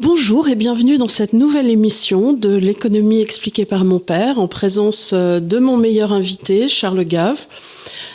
[0.00, 5.10] Bonjour et bienvenue dans cette nouvelle émission de l'économie expliquée par mon père en présence
[5.12, 7.46] euh, de mon meilleur invité, Charles Gave.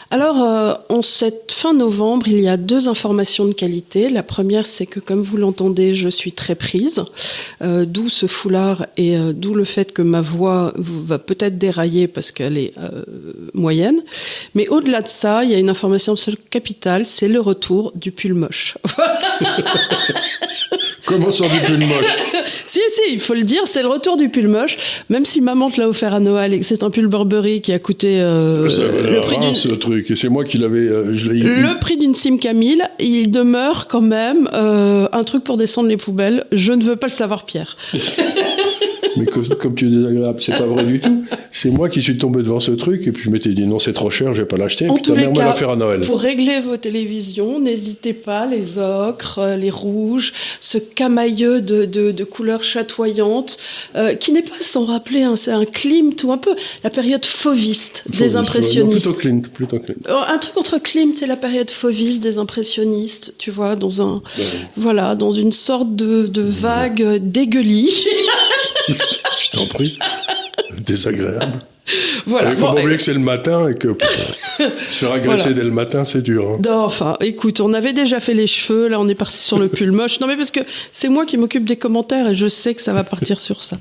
[0.09, 4.07] Alors, euh, en cette fin novembre, il y a deux informations de qualité.
[4.07, 7.03] La première, c'est que, comme vous l'entendez, je suis très prise,
[7.61, 12.31] euh, d'où ce foulard et d'où le fait que ma voix va peut-être dérailler parce
[12.31, 12.73] qu'elle est
[13.53, 14.01] moyenne.
[14.55, 16.15] Mais au-delà de ça, il y a une information
[16.49, 18.77] capitale, c'est le retour du pull moche.
[21.05, 22.17] Comment sort du pull moche?
[22.65, 24.77] Si, si, il faut le dire, c'est le retour du pull moche.
[25.09, 27.73] Même si maman te l'a offert à Noël et que c'est un pull Burberry qui
[27.73, 29.53] a coûté euh, le prix d'une...
[29.53, 30.09] ce truc.
[30.09, 30.87] Et c'est moi qui l'avais...
[30.87, 35.89] Euh, le prix d'une Sim Camille, il demeure quand même euh, un truc pour descendre
[35.89, 36.45] les poubelles.
[36.51, 37.75] Je ne veux pas le savoir, Pierre.
[39.17, 41.23] mais comme tu es désagréable, c'est pas vrai du tout.
[41.51, 43.93] C'est moi qui suis tombé devant ce truc et puis je m'étais dit non, c'est
[43.93, 44.85] trop cher, je vais pas l'acheter.
[44.85, 46.01] Et puis ta mère me l'a à Noël.
[46.01, 52.11] Pour régler vos télévisions, n'hésitez pas, les ocres, euh, les rouges, ce camailleux de, de,
[52.11, 53.57] de couleurs chatoyantes,
[53.95, 57.25] euh, qui n'est pas sans rappeler, hein, c'est un Klimt ou un peu la période
[57.25, 59.05] fauviste des impressionnistes.
[59.05, 60.07] plutôt Klimt, plutôt Klimt.
[60.09, 64.21] Euh, un truc entre Klimt et la période fauviste des impressionnistes, tu vois, dans un,
[64.75, 67.93] voilà, dans une sorte de, de vague dégueulie.
[68.87, 69.97] je t'en prie.
[70.77, 71.59] Désagréable.
[72.25, 72.51] Voilà.
[72.51, 73.89] Il faut pas oublier que c'est le matin et que
[74.57, 76.49] se faire agresser dès le matin, c'est dur.
[76.49, 76.61] Hein.
[76.63, 79.67] Non, enfin, écoute, on avait déjà fait les cheveux, là on est parti sur le
[79.67, 80.19] pull moche.
[80.19, 80.61] Non mais parce que
[80.91, 83.77] c'est moi qui m'occupe des commentaires et je sais que ça va partir sur ça.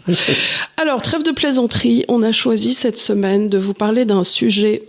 [0.77, 4.83] Alors, trêve de plaisanterie, on a choisi cette semaine de vous parler d'un sujet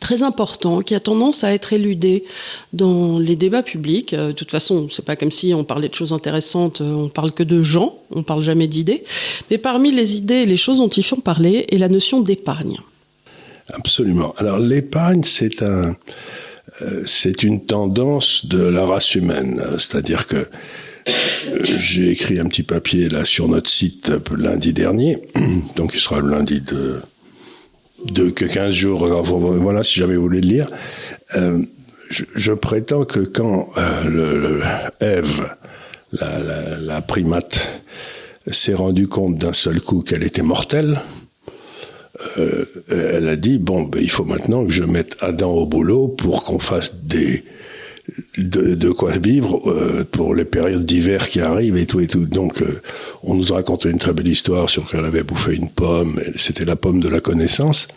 [0.00, 2.24] très important qui a tendance à être éludé
[2.72, 4.14] dans les débats publics.
[4.14, 7.08] Euh, de toute façon, c'est pas comme si on parlait de choses intéressantes, euh, on
[7.08, 9.04] parle que de gens, on parle jamais d'idées.
[9.50, 12.78] Mais parmi les idées les choses dont ils font parler est la notion d'épargne.
[13.72, 14.34] Absolument.
[14.38, 15.96] Alors l'épargne, c'est un,
[16.82, 20.48] euh, c'est une tendance de la race humaine, c'est-à-dire que
[21.62, 25.18] j'ai écrit un petit papier là sur notre site lundi dernier,
[25.76, 27.00] donc il sera lundi de
[28.12, 30.70] de que 15 jours, euh, voilà, si jamais vous voulez le lire,
[31.36, 31.62] euh,
[32.10, 34.62] je, prétends que quand euh,
[35.00, 35.48] Ève,
[36.12, 37.82] la, la, la primate,
[38.48, 41.00] s'est rendue compte d'un seul coup qu'elle était mortelle,
[42.38, 46.08] euh, elle a dit bon, ben, il faut maintenant que je mette Adam au boulot
[46.08, 47.44] pour qu'on fasse des
[48.38, 52.24] de, quoi vivre euh, pour les périodes d'hiver qui arrivent et tout et tout.
[52.24, 52.80] Donc, euh,
[53.22, 56.20] on nous a raconté une très belle histoire sur qu'elle avait bouffé une pomme.
[56.36, 57.88] C'était la pomme de la connaissance.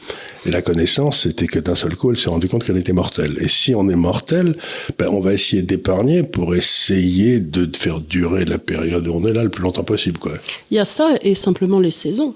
[0.45, 3.37] Et la connaissance, c'était que d'un seul coup, elle s'est rendue compte qu'elle était mortelle.
[3.41, 4.55] Et si on est mortel,
[4.97, 9.33] ben, on va essayer d'épargner pour essayer de faire durer la période où on est
[9.33, 10.17] là le plus longtemps possible.
[10.17, 10.33] Quoi.
[10.71, 12.35] Il y a ça et simplement les saisons.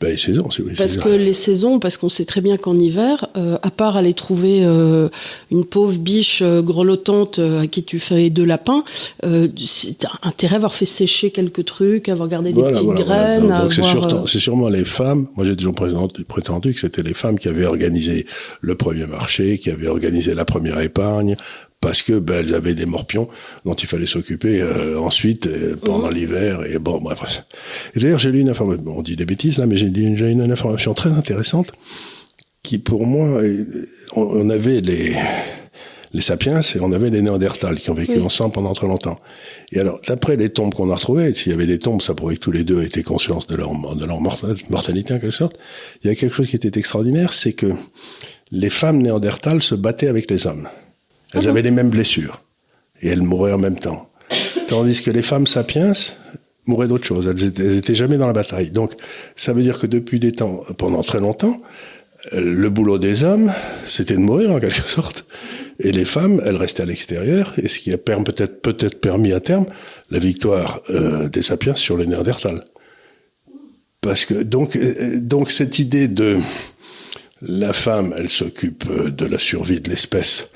[0.00, 0.72] Ben, les saisons, c'est oui.
[0.76, 4.14] Parce que les saisons, parce qu'on sait très bien qu'en hiver, euh, à part aller
[4.14, 5.08] trouver euh,
[5.50, 8.84] une pauvre biche euh, grelottante à qui tu fais deux lapins,
[9.22, 13.48] c'est intérêt à avoir fait sécher quelques trucs, avoir gardé des petites graines.
[13.48, 13.72] Donc
[14.28, 15.26] c'est sûrement les femmes.
[15.36, 18.26] Moi j'ai toujours prétendu que c'était les femmes qui avaient organisé
[18.60, 21.36] le premier marché, qui avaient organisé la première épargne,
[21.84, 23.28] parce que ben, elles avaient des morpions
[23.66, 26.14] dont il fallait s'occuper euh, ensuite euh, pendant mmh.
[26.14, 27.44] l'hiver et bon bref.
[27.94, 30.02] Et d'ailleurs j'ai lu une information, bon, on dit des bêtises là, mais j'ai lu
[30.02, 31.72] une, une information très intéressante
[32.62, 33.42] qui pour moi,
[34.16, 35.14] on, avait les
[36.14, 39.18] les sapiens et on avait les néandertals qui ont vécu ensemble pendant très longtemps.
[39.72, 42.36] Et alors, d'après les tombes qu'on a retrouvées, s'il y avait des tombes, ça prouvait
[42.36, 45.58] que tous les deux étaient conscients de leur, de leur mortalité en quelque sorte.
[46.02, 47.72] Il y a quelque chose qui était extraordinaire, c'est que
[48.52, 50.68] les femmes néandertales se battaient avec les hommes.
[51.34, 52.42] Elles avaient les mêmes blessures.
[53.02, 54.10] Et elles mouraient en même temps.
[54.66, 55.92] Tandis que les femmes sapiens
[56.66, 57.28] mouraient d'autre chose.
[57.28, 58.70] Elles étaient, jamais dans la bataille.
[58.70, 58.92] Donc,
[59.36, 61.60] ça veut dire que depuis des temps, pendant très longtemps,
[62.32, 63.52] euh, le boulot des hommes,
[63.86, 65.26] c'était de mourir en quelque sorte.
[65.80, 69.40] Et les femmes, elles restaient à l'extérieur, et ce qui a peut-être peut-être permis à
[69.40, 69.66] terme
[70.10, 72.64] la victoire euh, des sapiens sur les Néandertals.
[74.00, 76.38] Parce que donc euh, donc cette idée de
[77.42, 80.48] la femme, elle s'occupe de la survie de l'espèce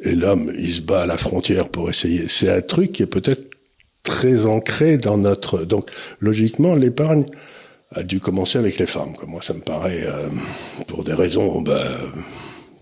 [0.00, 2.28] et l'homme, il se bat à la frontière pour essayer.
[2.28, 3.50] C'est un truc qui est peut-être
[4.02, 5.64] très ancré dans notre.
[5.64, 5.90] Donc,
[6.20, 7.26] logiquement, l'épargne
[7.92, 9.14] a dû commencer avec les femmes.
[9.26, 10.28] Moi, ça me paraît, euh,
[10.86, 11.98] pour des raisons, bah,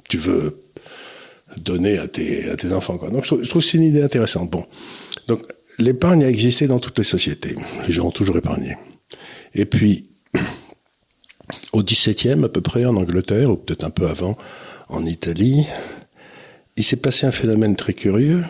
[0.08, 0.64] tu veux
[1.56, 2.96] donner à tes, à tes enfants.
[2.96, 4.50] Donc, je trouve, que c'est une idée intéressante.
[4.50, 4.67] Bon,
[5.28, 5.43] donc
[5.78, 7.56] l'épargne a existé dans toutes les sociétés.
[7.87, 8.76] Les gens ont toujours épargné.
[9.55, 10.10] Et puis,
[11.72, 14.37] au XVIIe à peu près en Angleterre, ou peut-être un peu avant,
[14.88, 15.67] en Italie,
[16.76, 18.44] il s'est passé un phénomène très curieux.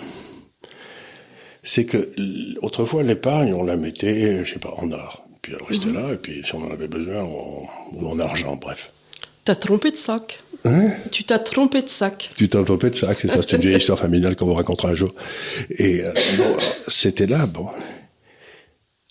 [1.63, 2.13] C'est que
[2.61, 5.27] autrefois l'épargne, on la mettait, je sais pas, en or.
[5.43, 5.95] Puis elle restait mhm.
[5.95, 8.91] là, et puis si on en avait besoin, ou en argent, bref.
[9.45, 10.41] T'as trompé de sac.
[10.65, 10.91] Hein?
[11.11, 12.31] Tu t'as trompé de sac.
[12.35, 13.43] Tu t'as trompé de sac, c'est ça.
[13.43, 15.15] C'est une vieille histoire familiale qu'on vous racontera un jour.
[15.71, 16.13] Et euh,
[16.89, 17.69] c'était là, bon.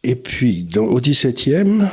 [0.03, 1.83] Et puis, dans, au XVIIe,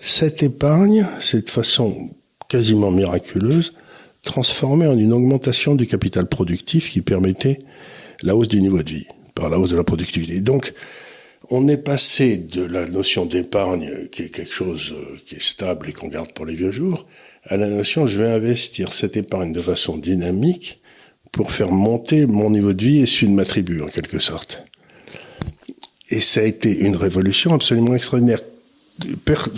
[0.00, 2.10] cette épargne, cette façon
[2.48, 3.74] quasiment miraculeuse,
[4.22, 7.60] transformée en une augmentation du capital productif qui permettait
[8.22, 10.40] la hausse du niveau de vie par la hausse de la productivité.
[10.40, 10.72] Donc,
[11.50, 15.88] on est passé de la notion d'épargne, qui est quelque chose euh, qui est stable
[15.88, 17.06] et qu'on garde pour les vieux jours,
[17.44, 20.80] à la notion je vais investir cette épargne de façon dynamique
[21.32, 24.62] pour faire monter mon niveau de vie et celui de ma tribu, en quelque sorte.
[26.10, 28.40] Et ça a été une révolution absolument extraordinaire.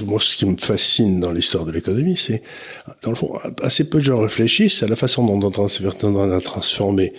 [0.07, 2.43] Moi, ce qui me fascine dans l'histoire de l'économie, c'est,
[3.03, 7.13] dans le fond, assez peu de gens réfléchissent à la façon dont on a transformé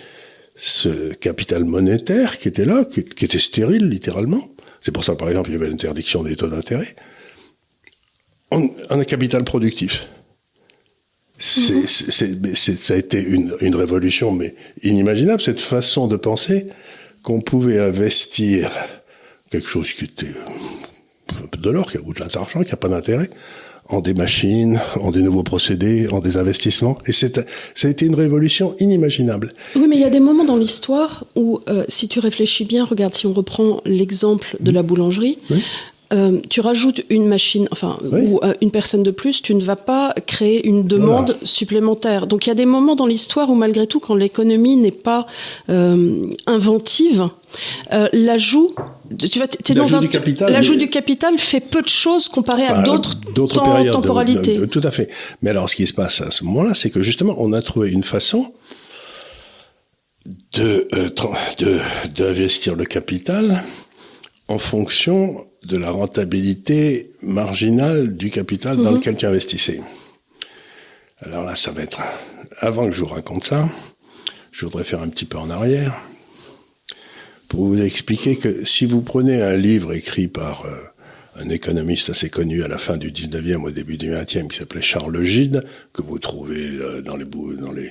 [0.56, 4.48] ce capital monétaire qui était là, qui, était stérile, littéralement.
[4.80, 6.96] C'est pour ça, par exemple, il y avait l'interdiction des taux d'intérêt.
[8.50, 10.08] En, un capital productif.
[11.38, 16.68] C'est, ça a été une, une, révolution, mais inimaginable, cette façon de penser
[17.22, 18.70] qu'on pouvait investir
[19.50, 20.34] quelque chose qui était
[21.58, 23.30] de l'or, qui a de l'argent, qui n'a pas d'intérêt,
[23.88, 26.98] en des machines, en des nouveaux procédés, en des investissements.
[27.06, 27.40] Et c'est,
[27.74, 29.52] ça a été une révolution inimaginable.
[29.74, 32.84] Oui, mais il y a des moments dans l'histoire où, euh, si tu réfléchis bien,
[32.84, 35.62] regarde, si on reprend l'exemple de la boulangerie, oui.
[36.12, 39.74] Euh, tu rajoutes une machine, enfin, ou euh, une personne de plus, tu ne vas
[39.76, 42.28] pas créer une demande supplémentaire.
[42.28, 45.26] Donc il y a des moments dans l'histoire où malgré tout, quand l'économie n'est pas
[45.68, 47.28] euh, inventive,
[47.92, 48.72] euh, l'ajout,
[49.18, 52.66] tu vas, es dans un, du capital, l'ajout du capital fait peu de choses comparé
[52.66, 54.64] à d'autres, d'autres temporalités.
[54.68, 55.10] tout à fait.
[55.42, 57.90] Mais alors, ce qui se passe à ce moment-là, c'est que justement, on a trouvé
[57.90, 58.52] une façon
[60.54, 60.88] de,
[61.58, 61.80] de
[62.14, 63.62] d'investir le capital
[64.48, 68.96] en fonction de la rentabilité marginale du capital dans mhm.
[68.98, 69.80] lequel tu investissais.
[71.20, 72.00] Alors là, ça va être...
[72.60, 73.68] Avant que je vous raconte ça,
[74.52, 75.96] je voudrais faire un petit peu en arrière
[77.48, 80.76] pour vous expliquer que si vous prenez un livre écrit par euh,
[81.38, 84.82] un économiste assez connu à la fin du 19e, au début du 20e, qui s'appelait
[84.82, 87.90] Charles Gide, que vous trouvez euh, dans les, dans les,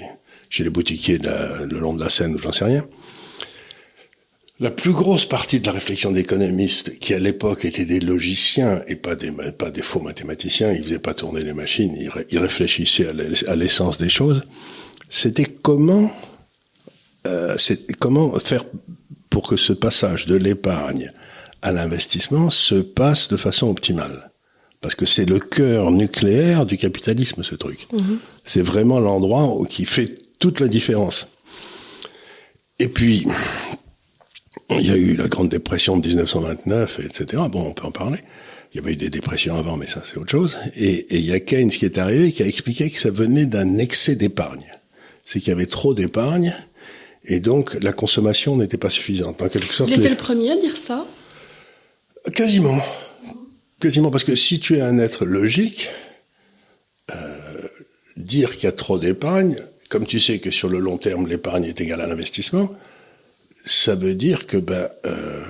[0.49, 2.85] chez les boutiquiers le long de la Seine ou j'en sais rien,
[4.59, 8.95] la plus grosse partie de la réflexion d'économistes, qui à l'époque étaient des logiciens et
[8.95, 11.95] pas des, pas des faux mathématiciens, ils faisaient pas tourner les machines,
[12.29, 13.09] ils, réfléchissaient
[13.47, 14.43] à l'essence des choses,
[15.09, 16.11] c'était comment,
[17.27, 17.57] euh,
[17.99, 18.63] comment faire
[19.29, 21.11] pour que ce passage de l'épargne
[21.61, 24.31] à l'investissement se passe de façon optimale?
[24.79, 27.87] Parce que c'est le cœur nucléaire du capitalisme, ce truc.
[27.91, 28.17] Mm-hmm.
[28.45, 31.27] C'est vraiment l'endroit qui fait toute la différence.
[32.77, 33.25] Et puis,
[34.69, 37.43] il y a eu la Grande Dépression de 1929, etc.
[37.51, 38.19] Bon, on peut en parler.
[38.73, 40.57] Il y avait eu des dépressions avant, mais ça, c'est autre chose.
[40.75, 43.77] Et, il y a Keynes qui est arrivé, qui a expliqué que ça venait d'un
[43.77, 44.65] excès d'épargne.
[45.23, 46.53] C'est qu'il y avait trop d'épargne,
[47.23, 49.41] et donc la consommation n'était pas suffisante.
[49.41, 51.05] En quelque sorte, il était le premier à dire ça?
[52.33, 52.79] Quasiment.
[53.79, 55.89] Quasiment, parce que si tu es un être logique,
[57.13, 57.67] euh,
[58.17, 59.57] dire qu'il y a trop d'épargne,
[59.89, 62.71] comme tu sais que sur le long terme, l'épargne est égale à l'investissement,
[63.65, 65.43] ça veut dire que ben euh,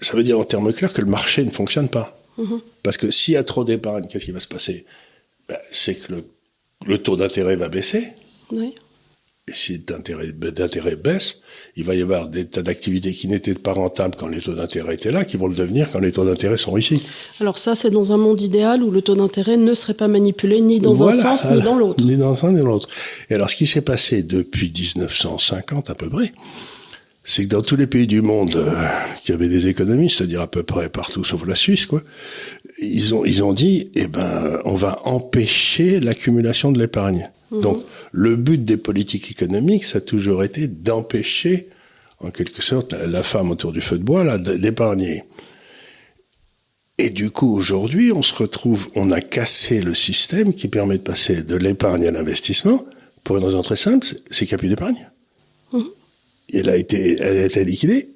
[0.00, 2.18] ça veut dire en termes clairs que le marché ne fonctionne pas.
[2.38, 2.60] Mm-hmm.
[2.82, 4.84] Parce que s'il y a trop d'épargne, qu'est-ce qui va se passer?
[5.48, 6.24] Ben, C'est que le,
[6.86, 8.08] le taux d'intérêt va baisser.
[8.50, 8.74] Oui.
[9.48, 11.40] Et si d'intérêt baisse,
[11.76, 14.94] il va y avoir des tas d'activités qui n'étaient pas rentables quand les taux d'intérêt
[14.94, 17.04] étaient là, qui vont le devenir quand les taux d'intérêt sont ici.
[17.38, 20.60] Alors ça, c'est dans un monde idéal où le taux d'intérêt ne serait pas manipulé
[20.60, 22.02] ni dans un sens ni dans l'autre.
[22.04, 22.88] Ni dans un ni dans l'autre.
[23.30, 26.32] Et alors, ce qui s'est passé depuis 1950 à peu près,
[27.22, 28.74] c'est que dans tous les pays du monde euh,
[29.22, 32.02] qui avaient des économies, c'est-à-dire à peu près partout sauf la Suisse, quoi,
[32.80, 37.30] ils ont ils ont dit, eh ben, on va empêcher l'accumulation de l'épargne.
[37.50, 37.60] Mhm.
[37.60, 41.68] Donc, le but des politiques économiques, ça a toujours été d'empêcher,
[42.20, 45.24] en quelque sorte, la, femme autour du feu de bois, là, d'épargner.
[46.98, 51.02] Et du coup, aujourd'hui, on se retrouve, on a cassé le système qui permet de
[51.02, 52.86] passer de l'épargne à l'investissement
[53.22, 55.10] pour une raison très simple, c'est qu'il n'y a plus d'épargne.
[55.72, 55.84] Mhm.
[56.54, 58.10] Elle a été, elle a été liquidée.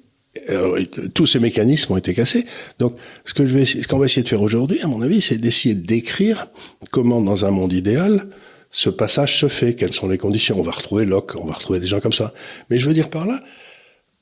[1.13, 2.45] tous ces mécanismes ont été cassés.
[2.79, 2.95] Donc,
[3.25, 5.37] ce que je vais, ce qu'on va essayer de faire aujourd'hui, à mon avis, c'est
[5.37, 6.47] d'essayer de décrire
[6.89, 8.29] comment, dans un monde idéal,
[8.71, 10.57] ce passage se fait, quelles sont les conditions.
[10.57, 12.33] On va retrouver Locke, on va retrouver des gens comme ça.
[12.69, 13.41] Mais je veux dire par là,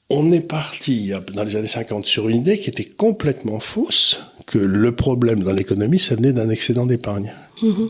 [0.09, 4.57] on est parti dans les années 50 sur une idée qui était complètement fausse, que
[4.57, 7.33] le problème dans l'économie, ça venait d'un excédent d'épargne.
[7.61, 7.89] Mm-hmm.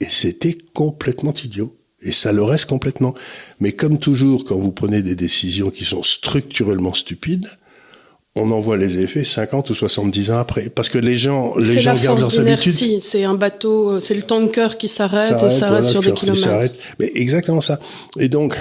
[0.00, 1.76] Et c'était complètement idiot.
[2.00, 3.14] Et ça le reste complètement.
[3.60, 7.48] Mais comme toujours, quand vous prenez des décisions qui sont structurellement stupides,
[8.36, 10.70] on en voit les effets 50 ou 70 ans après.
[10.70, 13.02] Parce que les gens, les gens gardent leurs habitudes.
[13.02, 16.78] C'est un bateau, c'est le tanker qui s'arrête et s'arrête sur des kilomètres.
[16.98, 17.80] Mais exactement ça.
[18.18, 18.56] Et donc,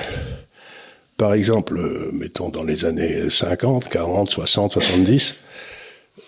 [1.17, 5.35] par exemple, euh, mettons dans les années 50, 40, 60, 70,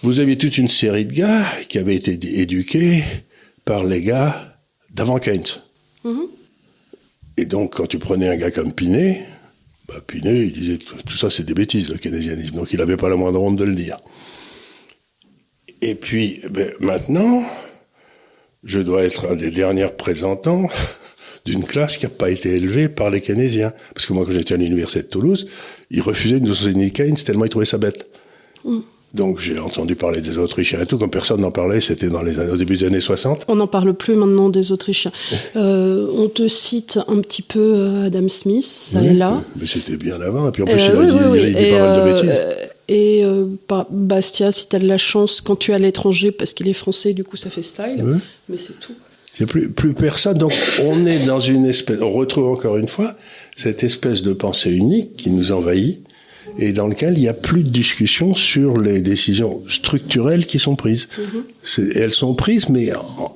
[0.03, 3.03] vous aviez toute une série de gars qui avaient été éduqués
[3.65, 4.55] par les gars
[4.93, 5.43] d'avant Keynes.
[6.05, 6.27] Mm-hmm.
[7.38, 9.25] Et donc, quand tu prenais un gars comme Pinet,
[9.93, 12.55] bah, il disait tout ça, c'est des bêtises, le keynésianisme.
[12.55, 13.98] Donc, il n'avait pas la moindre honte de le dire.
[15.81, 17.43] Et puis, ben, maintenant,
[18.63, 20.67] je dois être un des derniers représentants
[21.45, 23.74] d'une classe qui n'a pas été élevée par les keynésiens.
[23.93, 25.48] Parce que moi, quand j'étais à l'université de Toulouse,
[25.89, 28.07] ils refusaient de nous enseigner Keynes tellement ils trouvaient ça bête.
[28.63, 28.79] Mm.
[29.13, 32.39] Donc j'ai entendu parler des Autrichiens et tout, comme personne n'en parlait, c'était dans les
[32.39, 33.43] au début des années 60.
[33.49, 35.11] On n'en parle plus maintenant des Autrichiens.
[35.57, 39.41] Euh, on te cite un petit peu euh, Adam Smith, ça est là.
[39.59, 42.13] Mais c'était bien avant, et puis en plus euh, il, a dit, il, a de
[42.13, 42.31] bêtises.
[42.87, 43.23] Et
[43.89, 46.73] Bastia, si tu as de la chance, quand tu es à l'étranger, parce qu'il est
[46.73, 48.93] français, du coup ça fait style, mais c'est tout.
[49.39, 50.53] Il n'y a plus, plus personne, donc
[50.83, 53.15] on est dans une espèce, on retrouve encore une fois
[53.55, 56.01] cette espèce de pensée unique qui nous envahit,
[56.58, 60.75] et dans lequel il n'y a plus de discussion sur les décisions structurelles qui sont
[60.75, 61.08] prises.
[61.17, 61.91] Mhm.
[61.96, 62.91] Elles sont prises, mais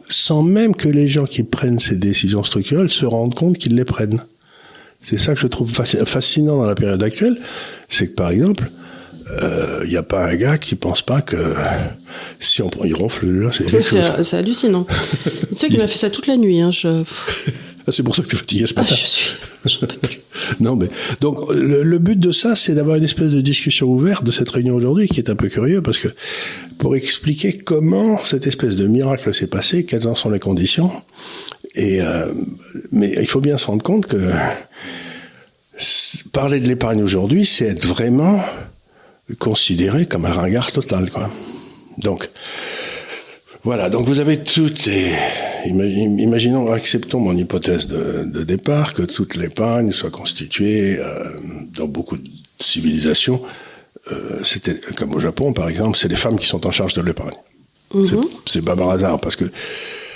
[0.09, 3.85] sans même que les gens qui prennent ces décisions structurelles se rendent compte qu'ils les
[3.85, 4.23] prennent.
[5.01, 7.37] C'est ça que je trouve fascinant dans la période actuelle,
[7.89, 8.71] c'est que par exemple,
[9.27, 11.55] il euh, n'y a pas un gars qui pense pas que
[12.39, 14.85] si on il ronfle c'est c'est hallucinant.
[15.49, 16.61] tu sais qu'il m'a fait ça toute la nuit.
[16.61, 17.03] Hein, je...
[17.87, 18.95] Ah, c'est pour ça que tu es fatigué ce ah, matin.
[18.95, 19.31] je suis.
[19.65, 20.19] Je peux plus.
[20.59, 20.87] non, mais
[21.21, 24.75] donc le, but de ça, c'est d'avoir une espèce de discussion ouverte de cette réunion
[24.75, 26.09] aujourd'hui, qui est un peu curieux parce que
[26.77, 30.91] pour expliquer comment cette espèce de miracle s'est passé, quelles en sont les conditions,
[31.75, 32.31] et euh,
[32.91, 34.31] mais il faut bien se rendre compte que
[36.31, 38.41] parler de l'épargne aujourd'hui, c'est être vraiment
[39.39, 41.29] considéré comme un ringard total, quoi.
[41.97, 42.29] Donc
[43.65, 45.11] voilà, donc vous avez toutes les...
[45.65, 51.31] Imaginons, acceptons mon hypothèse de, départ, que toute l'épargne soit constituée euh,
[51.75, 52.29] dans beaucoup de
[52.59, 53.41] civilisations.
[54.11, 57.01] Euh, c'était comme au Japon, par exemple, c'est les femmes qui sont en charge de
[57.01, 57.33] l'épargne.
[57.91, 58.25] Mhm.
[58.45, 59.45] C'est pas par hasard, parce que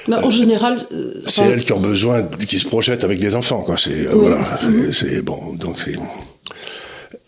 [0.07, 3.63] bah, en général, euh, c'est elles qui ont besoin, qui se projettent avec des enfants,
[3.63, 3.77] quoi.
[3.77, 4.59] C'est voilà,
[4.91, 5.97] c'est bon, donc c'est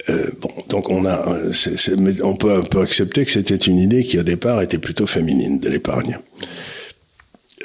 [0.10, 1.54] euh, bon, donc on a, euh,
[1.98, 5.08] mais on peut un peu accepter que c'était une idée qui au départ était plutôt
[5.08, 6.20] féminine de l'épargne.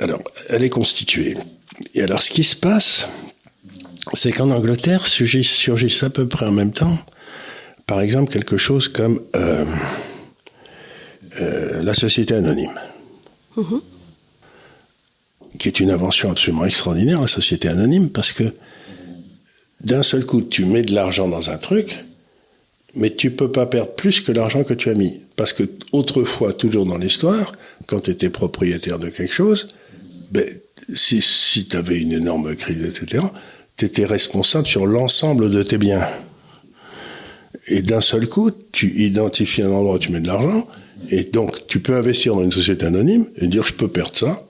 [0.00, 1.36] Alors, elle est constituée.
[1.94, 3.08] Et alors, ce qui se passe,
[4.12, 6.98] c'est qu'en Angleterre surgissent, à peu près en même temps,
[7.86, 9.64] par exemple, quelque chose comme euh,
[11.40, 12.78] la société anonyme,
[13.56, 13.80] mm-hmm.
[15.58, 18.52] qui est une invention absolument extraordinaire, la société anonyme, parce que
[19.80, 22.05] d'un seul coup, tu mets de l'argent dans un truc,
[22.96, 25.20] mais tu peux pas perdre plus que l'argent que tu as mis.
[25.36, 27.52] Parce que autrefois, toujours dans l'histoire,
[27.86, 29.74] quand tu étais propriétaire de quelque chose,
[30.30, 30.44] ben,
[30.94, 33.24] si, si tu avais une énorme crise, etc.,
[33.76, 36.08] tu étais responsable sur l'ensemble de tes biens.
[37.68, 40.66] Et d'un seul coup, tu identifies un endroit où tu mets de l'argent,
[41.10, 44.42] et donc tu peux investir dans une société anonyme et dire je peux perdre ça.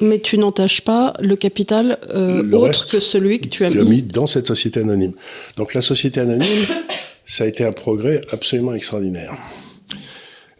[0.00, 3.84] Mais tu n'entaches pas le capital euh, autre que celui que tu as mis.
[3.84, 5.12] mis dans cette société anonyme.
[5.56, 6.66] Donc la société anonyme,
[7.26, 9.36] ça a été un progrès absolument extraordinaire.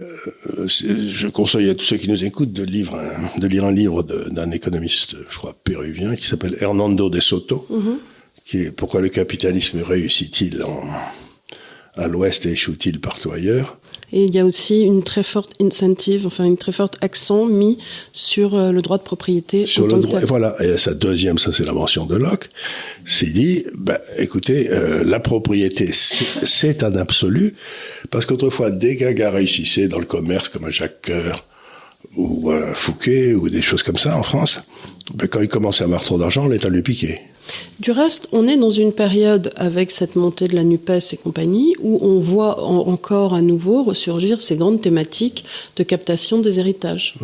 [0.01, 3.73] Euh, je conseille à tous ceux qui nous écoutent de, lire un, de lire un
[3.73, 7.99] livre d'un économiste, je crois, péruvien, qui s'appelle Hernando de Soto, mm-hmm.
[8.45, 10.65] qui est Pourquoi le capitalisme réussit-il
[11.97, 13.79] à l'Ouest et échoue-t-il partout ailleurs?
[14.13, 17.79] Et il y a aussi une très forte incentive, enfin une très forte accent mis
[18.13, 19.67] sur euh, le droit de propriété.
[19.67, 20.57] Sur le droit, et voilà.
[20.61, 22.51] Et sa deuxième, ça c'est l'invention de Locke,
[23.05, 27.55] c'est dit, bah, écoutez, euh, la propriété, c'est un absolu,
[28.11, 31.45] parce qu'autrefois, des gars réussissaient dans le commerce comme un Jacques Coeur
[32.17, 34.61] ou un Fouquet ou des choses comme ça en France,
[35.15, 37.21] ben, quand ils commençaient à avoir trop d'argent, l'État lui piquait.
[37.81, 41.75] Du reste, on est dans une période avec cette montée de la NUPES et compagnie
[41.83, 45.45] où on voit encore à nouveau ressurgir ces grandes thématiques
[45.77, 47.15] de captation des héritages.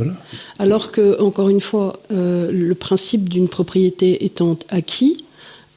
[0.59, 5.25] Alors que, encore une fois, euh, le principe d'une propriété étant acquis,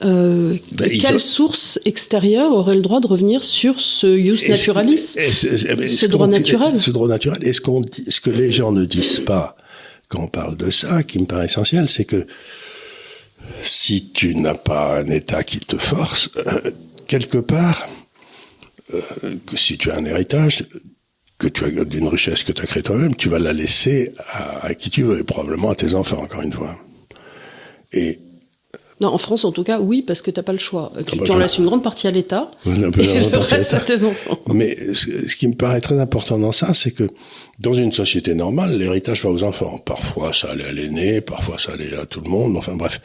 [0.04, 6.06] euh, ben, quelle source extérieure aurait le droit de revenir sur ce use naturalisme, ce
[6.08, 7.40] droit naturel Ce droit naturel.
[7.44, 9.56] Et ce, qu'on ce que les gens ne disent pas
[10.10, 12.28] quand on parle de ça, qui me paraît essentiel, c'est que
[13.64, 16.72] si tu n'as pas un État qui te force, euh,
[17.08, 17.88] quelque part,
[18.94, 19.02] euh,
[19.46, 20.66] que si tu as un héritage,
[21.38, 24.74] que tu as d'une richesse que tu as créée toi-même, tu vas la laisser à,
[24.76, 26.78] qui tu veux, et probablement à tes enfants, encore une fois.
[27.92, 28.20] Et
[29.04, 30.94] non, en France, en tout cas, oui, parce que tu n'as pas le choix.
[31.06, 34.40] Tu, en laisses une grande partie à l'État et le reste à tes enfants.
[34.48, 37.10] Mais ce qui me paraît très important dans ça, c'est que
[37.60, 39.78] dans une société normale, l'héritage va aux enfants.
[39.78, 42.56] Parfois, ça allait à l'aîné, parfois, ça allait à tout le monde.
[42.56, 43.02] Enfin bref,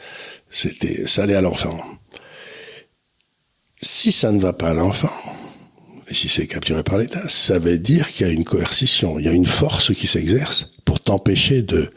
[0.49, 1.77] c'était, ça allait à l'enfant.
[3.81, 5.11] Si ça ne va pas à l'enfant,
[6.07, 9.25] et si c'est capturé par l'État, ça veut dire qu'il y a une coercition, il
[9.25, 11.89] y a une force qui s'exerce pour t'empêcher de...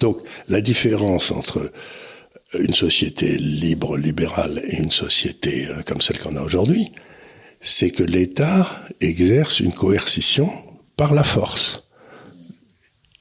[0.00, 1.70] Donc la différence entre
[2.58, 6.90] une société libre, libérale et une société euh, comme celle qu'on a aujourd'hui,
[7.60, 8.68] c'est que l'État
[9.00, 10.50] exerce une coercition
[10.96, 11.84] par la force.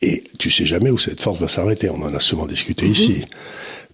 [0.01, 1.89] Et tu sais jamais où cette force va s'arrêter.
[1.89, 2.91] On en a souvent discuté mhm.
[2.91, 3.25] ici.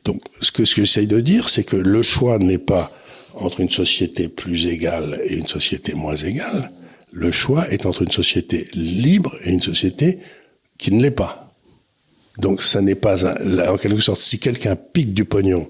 [0.04, 2.92] Donc, ce que, ce que j'essaye de dire, c'est que le choix n'est pas
[3.34, 6.72] entre une société plus égale et une société moins égale.
[7.12, 10.20] Le choix est entre une société libre et une société
[10.78, 11.45] qui ne l'est pas.
[12.38, 15.68] Donc, ça n'est pas un, en quelque sorte, si quelqu'un pique du pognon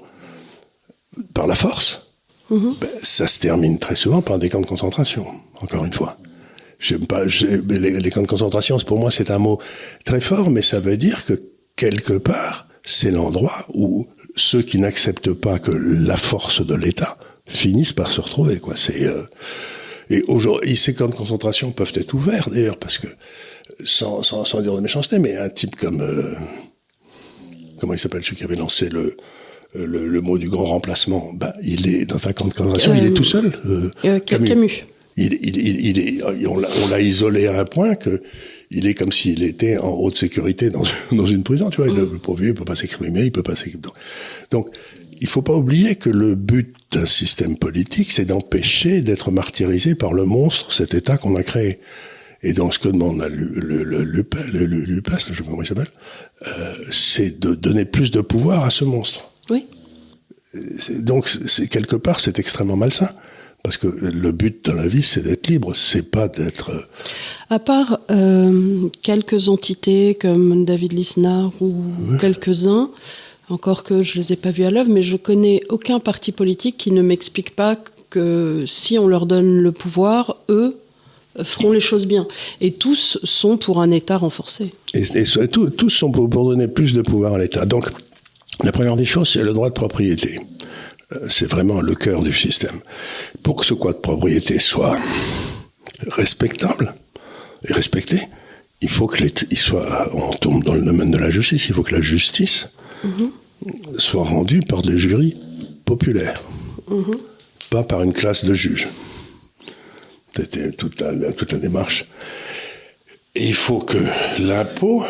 [1.33, 2.07] par la force,
[2.49, 2.73] mhm.
[2.79, 5.27] ben, ça se termine très souvent par des camps de concentration.
[5.61, 6.17] Encore une fois.
[6.79, 9.59] J'aime pas, les, les camps de concentration, pour moi, c'est un mot
[10.03, 11.33] très fort, mais ça veut dire que
[11.75, 17.17] quelque part, c'est l'endroit où ceux qui n'acceptent pas que la force de l'État
[17.47, 18.59] finissent par se retrouver.
[18.59, 18.75] Quoi.
[18.75, 19.23] C'est euh,
[20.09, 23.07] et aujourd'hui, ces camps de concentration peuvent être ouverts d'ailleurs parce que
[23.83, 26.33] sans, sans, sans dire de méchanceté, mais un type comme euh,
[27.79, 29.15] comment il s'appelle celui qui avait lancé le
[29.73, 33.05] le, le mot du grand remplacement, bah, il est dans un camp de concentration, il
[33.07, 33.53] est tout seul.
[33.65, 34.85] Euh, Camus.
[35.17, 36.57] Il, il, il, il est, on
[36.89, 38.21] l'a isolé à un point que
[38.71, 41.87] il est comme s'il était en haute sécurité dans, dans une prison, tu vois.
[41.93, 43.83] Le, le pauvre vieux, il peut pas s'exprimer, il peut pas s'exprimer.
[44.51, 44.69] Donc,
[45.21, 50.13] il faut pas oublier que le but d'un système politique, c'est d'empêcher d'être martyrisé par
[50.13, 51.79] le monstre, cet État qu'on a créé.
[52.45, 55.67] Et donc, ce que demande le, le, le, le, le je sais pas comment il
[55.67, 55.91] s'appelle,
[56.47, 59.31] euh, c'est de donner plus de pouvoir à ce monstre.
[59.49, 59.65] Oui.
[60.99, 63.09] Donc, c'est quelque part, c'est extrêmement malsain.
[63.63, 66.69] Parce que le but de la vie, c'est d'être libre, c'est pas d'être.
[66.69, 66.81] Euh,
[67.49, 71.73] à part euh, quelques entités comme David Lisnard ou
[72.21, 72.91] quelques-uns,
[73.49, 76.77] encore que je les ai pas vus à l'œuvre, mais je connais aucun parti politique
[76.77, 77.75] qui ne m'explique pas
[78.11, 80.77] que si on leur donne le pouvoir, eux
[81.43, 82.27] feront les choses bien.
[82.61, 84.73] Et tous sont pour un État renforcé.
[84.93, 87.65] Et, et tous sont pour, pour donner plus de pouvoir à l'État.
[87.65, 87.89] Donc,
[88.63, 90.39] la première des choses, c'est le droit de propriété.
[91.13, 92.79] Euh, c'est vraiment le cœur du système.
[93.43, 94.97] Pour que ce droit de propriété soit
[96.07, 96.95] respectable
[97.67, 98.21] et respecté,
[98.81, 101.83] il faut que il soit, on tombe dans le domaine de la justice, il faut
[101.83, 102.69] que la justice
[103.05, 103.99] mm-hmm.
[103.99, 105.35] soit rendue par des jurys
[105.85, 106.43] populaires,
[106.89, 107.17] mm-hmm.
[107.69, 108.87] pas par une classe de juges.
[110.35, 112.05] C'était toute la, démarche.
[113.35, 113.97] Et il faut que
[114.39, 115.03] l'impôt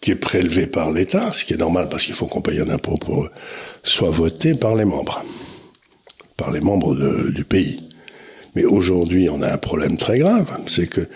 [0.00, 2.68] qui est prélevé par l'État, ce qui est normal parce qu'il faut qu'on paye un
[2.68, 3.28] impôt pour
[3.82, 5.24] soit voté par les membres,
[6.36, 6.94] par les membres
[7.30, 7.82] du pays.
[8.54, 11.08] Mais aujourd'hui, on a un problème très grave, c'est que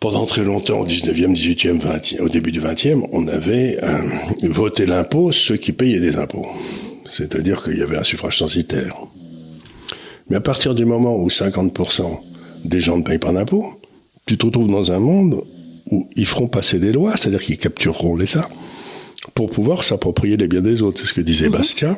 [0.00, 4.02] pendant très longtemps, au 19e, 18e, 20e, au début du 20e, on avait euh,
[4.42, 6.46] voté l'impôt ceux qui payaient des impôts.
[7.10, 8.96] C'est-à-dire qu'il y avait un suffrage censitaire.
[10.28, 12.20] Mais à partir du moment où 50%
[12.66, 13.80] des gens ne payent pas d'impôts,
[14.26, 15.42] tu te retrouves dans un monde
[15.90, 18.48] où ils feront passer des lois, c'est-à-dire qu'ils captureront l'État,
[19.34, 21.00] pour pouvoir s'approprier les biens des autres.
[21.00, 21.52] C'est ce que disait mhm.
[21.52, 21.96] Bastia.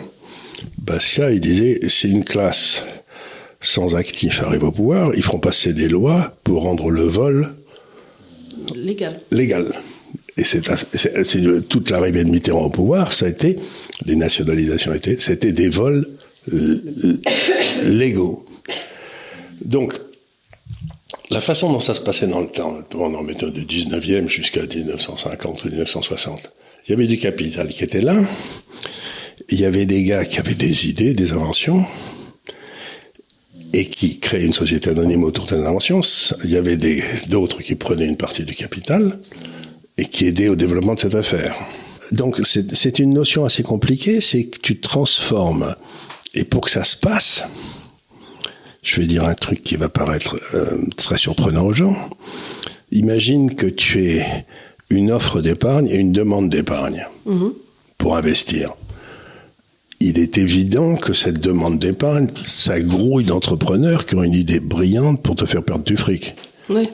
[0.79, 2.85] Bastia, il disait, si une classe
[3.61, 7.55] sans actif arrive au pouvoir, ils feront passer des lois pour rendre le vol
[8.75, 9.21] légal.
[9.31, 9.73] légal.
[10.37, 10.63] Et c'est
[11.69, 13.57] toute l'arrivée de Mitterrand au pouvoir, ça a été,
[14.05, 16.07] les nationalisations étaient, c'était des vols
[17.83, 18.45] légaux.
[19.65, 19.95] Donc,
[21.31, 25.65] la façon dont ça se passait dans le temps, pendant le du 19e jusqu'à 1950
[25.65, 26.51] ou 1960,
[26.87, 28.17] il y avait du capital qui était là,
[29.51, 31.85] il y avait des gars qui avaient des idées, des inventions,
[33.73, 36.01] et qui créaient une société anonyme autour de ces inventions.
[36.45, 36.79] Il y avait
[37.29, 39.19] d'autres qui prenaient une partie du capital
[39.99, 41.59] et qui aidaient au développement de cette affaire.
[42.11, 45.75] Donc c'est une notion assez compliquée, c'est que tu transformes,
[46.33, 47.45] et pour que ça se passe,
[48.83, 51.97] je vais dire un truc qui va paraître euh, très surprenant aux gens.
[52.93, 54.27] Imagine que tu es
[54.91, 57.53] une offre d'épargne et une demande d'épargne mhm.
[57.99, 58.75] pour investir.
[60.01, 65.23] Il est évident que cette demande d'épargne, ça grouille d'entrepreneurs qui ont une idée brillante
[65.23, 66.35] pour te faire perdre du fric.
[66.71, 66.89] Oui.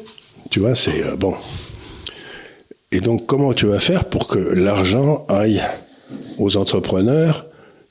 [0.50, 1.34] Tu vois, c'est euh, bon.
[2.92, 5.60] Et donc, comment tu vas faire pour que l'argent aille
[6.38, 7.46] aux entrepreneurs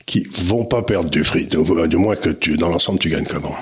[0.06, 3.56] qui vont pas perdre du fric, du moins que tu, dans l'ensemble, tu gagnes comment?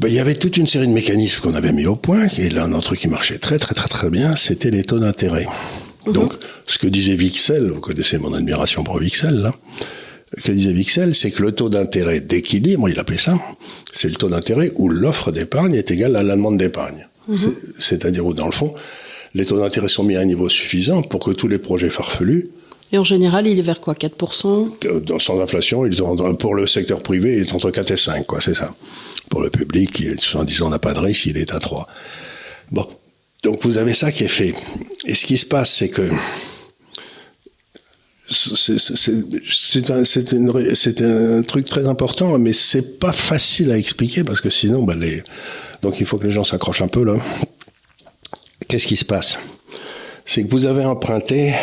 [0.00, 2.48] Ben, il y avait toute une série de mécanismes qu'on avait mis au point, et
[2.48, 5.46] là, un truc qui marchait très très très très bien, c'était les taux d'intérêt.
[6.06, 6.12] Mhm.
[6.14, 6.32] Donc,
[6.66, 9.52] ce que disait Vixel, vous connaissez mon admiration pour Vixel, là,
[10.38, 13.38] ce que disait Vixel, c'est que le taux d'intérêt d'équilibre, il appelait ça,
[13.92, 17.06] c'est le taux d'intérêt où l'offre d'épargne est égale à la demande d'épargne.
[17.28, 17.54] Mhm.
[17.78, 18.72] C'est-à-dire où, dans le fond,
[19.34, 22.48] les taux d'intérêt sont mis à un niveau suffisant pour que tous les projets farfelus
[22.90, 26.66] Et en général, il est vers quoi 4% Dans, Sans inflation, ils ont, pour le
[26.66, 28.74] secteur privé, il est entre 4 et 5, quoi, c'est ça.
[29.30, 30.02] Pour le public,
[30.34, 31.86] en disant n'a pas de risque, il est à 3.
[32.70, 32.86] Bon,
[33.42, 34.54] donc vous avez ça qui est fait.
[35.06, 36.10] Et ce qui se passe, c'est que
[38.30, 39.90] c'est
[41.02, 45.24] un, truc très important, mais c'est pas facile à expliquer parce que sinon, les...
[45.82, 47.16] donc il faut que les gens s'accrochent un peu là.
[48.68, 49.38] Qu'est-ce qui se passe?
[50.24, 51.54] C'est que vous avez emprunté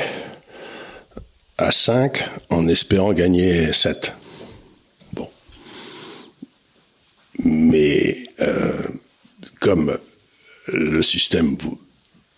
[1.57, 4.13] à 5 en espérant gagner 7.
[5.13, 5.29] Bon.
[7.43, 8.73] Mais euh,
[9.59, 9.97] comme
[10.71, 11.79] le système vous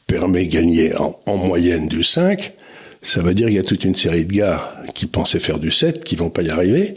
[0.07, 2.53] permet de gagner en, en moyenne du 5,
[3.01, 5.71] ça veut dire qu'il y a toute une série de gars qui pensaient faire du
[5.71, 6.95] 7 qui vont pas y arriver,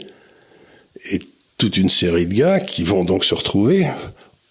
[1.11, 1.19] et
[1.57, 3.87] toute une série de gars qui vont donc se retrouver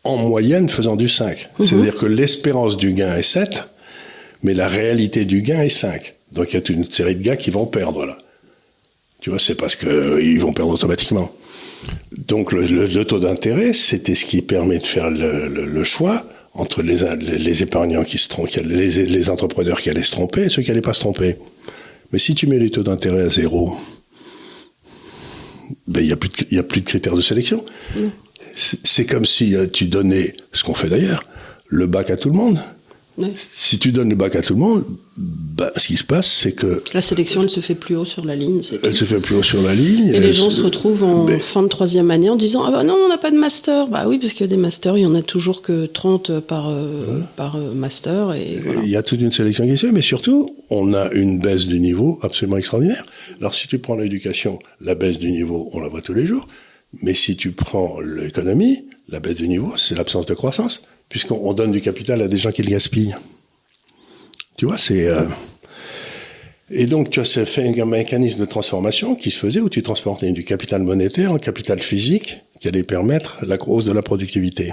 [0.04, 1.48] en moyenne faisant du 5.
[1.58, 1.66] Mhm.
[1.66, 3.64] C'est-à-dire que l'espérance du gain est 7,
[4.42, 6.14] mais la réalité du gain est 5.
[6.32, 8.18] Donc il y a toute une série de gars qui vont perdre là.
[9.20, 11.30] Tu vois, c'est parce qu'ils vont perdre automatiquement.
[12.16, 16.98] Donc le, taux d'intérêt, c'était ce qui permet de faire le, le choix entre les,
[17.16, 20.70] les, épargnants qui se trompent, les, les entrepreneurs qui allaient se tromper et ceux qui
[20.70, 21.36] allaient pas se tromper.
[22.12, 23.74] Mais si tu mets les taux d'intérêt à zéro,
[25.86, 27.64] ben il y a plus de, y a plus de critères de sélection.
[28.54, 31.24] C'est comme si euh, tu donnais, ce qu'on fait d'ailleurs,
[31.68, 32.58] le bac à tout le monde.
[33.34, 34.84] Si tu donnes le bac à tout le monde,
[35.16, 36.82] bah, ce qui se passe, c'est que...
[36.94, 38.62] La sélection, elle se fait plus haut sur la ligne.
[38.82, 40.08] Elle se fait plus haut sur la ligne.
[40.08, 40.62] Et les gens se...
[40.62, 43.36] retrouvent en fin de troisième année en disant, ah bah non, on n'a pas de
[43.36, 43.88] master.
[43.88, 46.40] Bah oui, parce qu'il y a des masters, il y en a toujours que 30
[46.40, 48.32] par, euh, par euh, master.
[48.32, 51.38] Et Il y a toute une sélection qui se fait, mais surtout, on a une
[51.38, 53.04] baisse du niveau absolument extraordinaire.
[53.40, 56.48] Alors si tu prends l'éducation, la baisse du niveau, on la voit tous les jours.
[57.02, 61.72] Mais si tu prends l'économie, la baisse du niveau, c'est l'absence de croissance puisqu'on donne
[61.72, 63.14] du capital à des gens qui le gaspillent.
[64.56, 65.08] Tu vois, c'est...
[65.08, 65.26] Euh,
[66.70, 70.32] et donc, tu as fait un mécanisme de transformation qui se faisait où tu transportais
[70.32, 74.72] du capital monétaire en capital physique qui allait permettre la hausse de la productivité.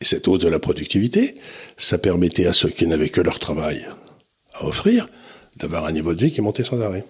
[0.00, 1.34] Et cette hausse de la productivité,
[1.76, 3.88] ça permettait à ceux qui n'avaient que leur travail
[4.54, 5.08] à offrir
[5.58, 7.04] d'avoir un niveau de vie qui montait sans arrêt.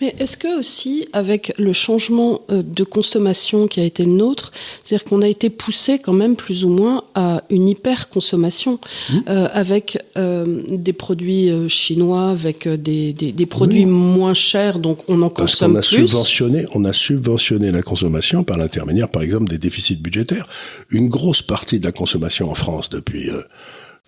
[0.00, 4.52] Mais est-ce que aussi, avec le changement euh, de consommation qui a été le nôtre,
[4.84, 9.18] c'est-à-dire qu'on a été poussé quand même plus ou moins à une hyper-consommation, mmh.
[9.28, 13.90] euh, avec euh, des produits euh, chinois, avec euh, des, des, des produits oui.
[13.90, 16.08] moins chers, donc on en Parce consomme on a plus.
[16.08, 20.48] Subventionné, on a subventionné la consommation par l'intermédiaire, par exemple, des déficits budgétaires.
[20.90, 23.30] Une grosse partie de la consommation en France depuis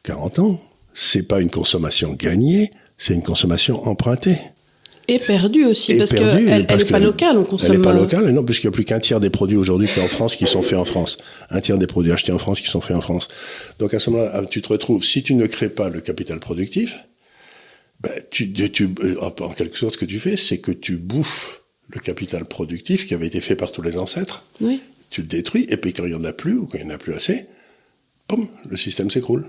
[0.02, 0.60] 40 ans,
[0.92, 4.38] c'est pas une consommation gagnée, c'est une consommation empruntée.
[5.10, 7.70] Et perdue aussi, et parce qu'elle n'est pas locale, on consomme.
[7.70, 10.00] Elle n'est pas locale, non, puisqu'il n'y a plus qu'un tiers des produits aujourd'hui qui
[10.00, 11.16] en France qui sont faits en France.
[11.48, 13.28] Un tiers des produits achetés en France qui sont faits en France.
[13.78, 16.98] Donc à ce moment-là, tu te retrouves, si tu ne crées pas le capital productif,
[18.00, 21.62] ben, tu, tu, euh, en quelque sorte, ce que tu fais, c'est que tu bouffes
[21.88, 24.44] le capital productif qui avait été fait par tous les ancêtres.
[24.60, 24.82] Oui.
[25.08, 26.92] Tu le détruis, et puis quand il n'y en a plus, ou quand il n'y
[26.92, 27.46] en a plus assez,
[28.28, 29.46] boum, le système s'écroule.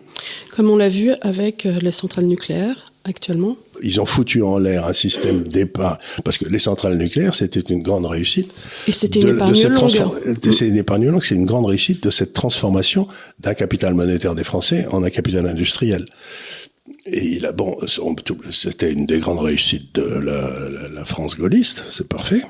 [0.55, 3.57] Comme on l'a vu avec euh, les centrales nucléaires actuellement?
[3.81, 7.81] Ils ont foutu en l'air un système d'épargne, parce que les centrales nucléaires, c'était une
[7.81, 8.53] grande réussite.
[8.87, 10.51] Et c'était une épargne longue.
[10.51, 13.07] C'est une épargne longue, c'est une grande réussite de cette transformation
[13.39, 16.05] d'un capital monétaire des Français en un capital industriel.
[17.05, 17.77] Et il a, bon,
[18.51, 22.41] c'était une des grandes réussites de la, la, la France gaulliste, c'est parfait.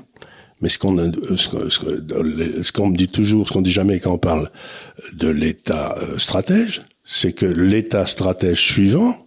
[0.62, 4.52] Mais ce qu'on ce qu'on me dit toujours, ce qu'on dit jamais quand on parle
[5.14, 9.26] de l'État euh, stratège, c'est que l'État stratège suivant,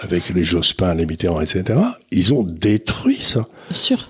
[0.00, 1.78] avec les Jospin, les Mitterrand, etc.,
[2.10, 3.46] ils ont détruit ça.
[3.68, 4.08] Bien sûr.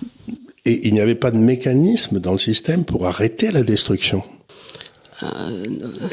[0.65, 4.23] Et il n'y avait pas de mécanisme dans le système pour arrêter la destruction.
[5.21, 5.63] Euh,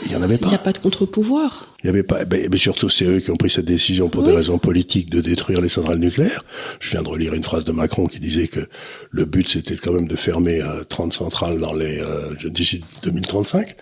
[0.04, 0.46] il n'y en avait pas.
[0.46, 1.74] Il n'y a pas de contre-pouvoir.
[1.82, 2.20] Il n'y avait pas.
[2.28, 4.30] Mais surtout, c'est eux qui ont pris cette décision pour oui.
[4.30, 6.44] des raisons politiques de détruire les centrales nucléaires.
[6.80, 8.68] Je viens de relire une phrase de Macron qui disait que
[9.10, 13.76] le but c'était quand même de fermer euh, 30 centrales dans les euh, d'ici 2035.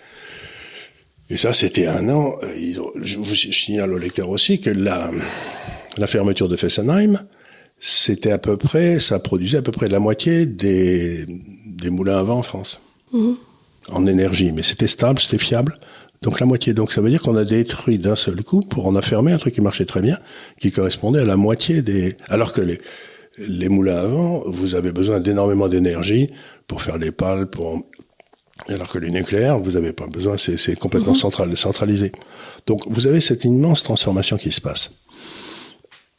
[1.31, 2.35] Et ça, c'était un an.
[2.43, 5.11] Euh, je signale au lecteur aussi que la,
[5.97, 7.19] la fermeture de Fessenheim,
[7.79, 11.25] c'était à peu près, ça produisait à peu près la moitié des,
[11.65, 12.81] des moulins à vent en France.
[13.13, 13.31] Mmh.
[13.91, 15.79] En énergie, mais c'était stable, c'était fiable.
[16.21, 16.73] Donc la moitié.
[16.73, 19.53] Donc ça veut dire qu'on a détruit d'un seul coup pour en affermer un truc
[19.53, 20.19] qui marchait très bien,
[20.59, 22.15] qui correspondait à la moitié des.
[22.27, 22.81] Alors que les
[23.37, 26.29] les moulins à vent, vous avez besoin d'énormément d'énergie
[26.67, 27.81] pour faire les pales, pour
[28.67, 31.15] alors que les nucléaires, vous n'avez pas besoin, c'est complètement mmh.
[31.15, 32.11] central, centralisé.
[32.67, 34.91] Donc vous avez cette immense transformation qui se passe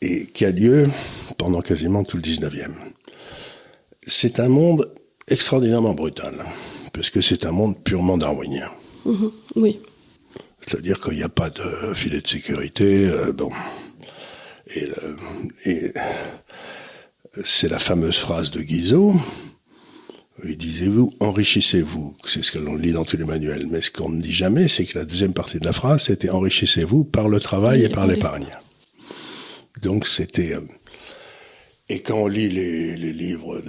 [0.02, 0.88] et qui a lieu
[1.38, 2.72] pendant quasiment tout le 19e.
[4.06, 4.92] C'est un monde
[5.28, 6.44] extraordinairement brutal,
[6.92, 8.70] parce que c'est un monde purement darwinien.
[9.04, 9.80] Mmh, oui.
[10.60, 13.50] C'est-à-dire qu'il n'y a pas de filet de sécurité, euh, bon.
[14.74, 15.16] Et, le,
[15.64, 15.92] et
[17.44, 19.14] c'est la fameuse phrase de Guizot.
[20.44, 22.16] Il disait vous enrichissez-vous.
[22.24, 23.66] C'est ce que l'on lit dans tous les manuels.
[23.66, 26.30] Mais ce qu'on ne dit jamais, c'est que la deuxième partie de la phrase, c'était
[26.30, 28.46] enrichissez-vous par le travail et par l'épargne.
[29.82, 30.54] Donc c'était.
[30.54, 30.60] Euh,
[31.88, 33.60] et quand on lit les, livres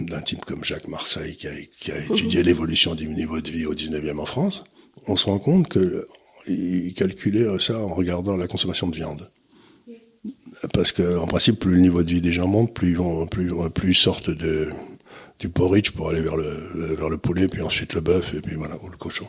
[0.00, 2.46] d'un type comme Jacques Marseille, qui a, qui a étudié mhm.
[2.46, 4.64] l'évolution du niveau de vie au 19e en France,
[5.06, 6.06] on se rend compte que
[6.46, 9.30] il calculait ça en regardant la consommation de viande.
[10.72, 13.26] Parce que, en principe, plus le niveau de vie des gens monte, plus ils vont,
[13.26, 14.70] plus, plus ils sortent de,
[15.38, 18.54] du porridge pour aller vers le, vers le poulet, puis ensuite le bœuf, et puis
[18.54, 19.28] voilà, ou le cochon.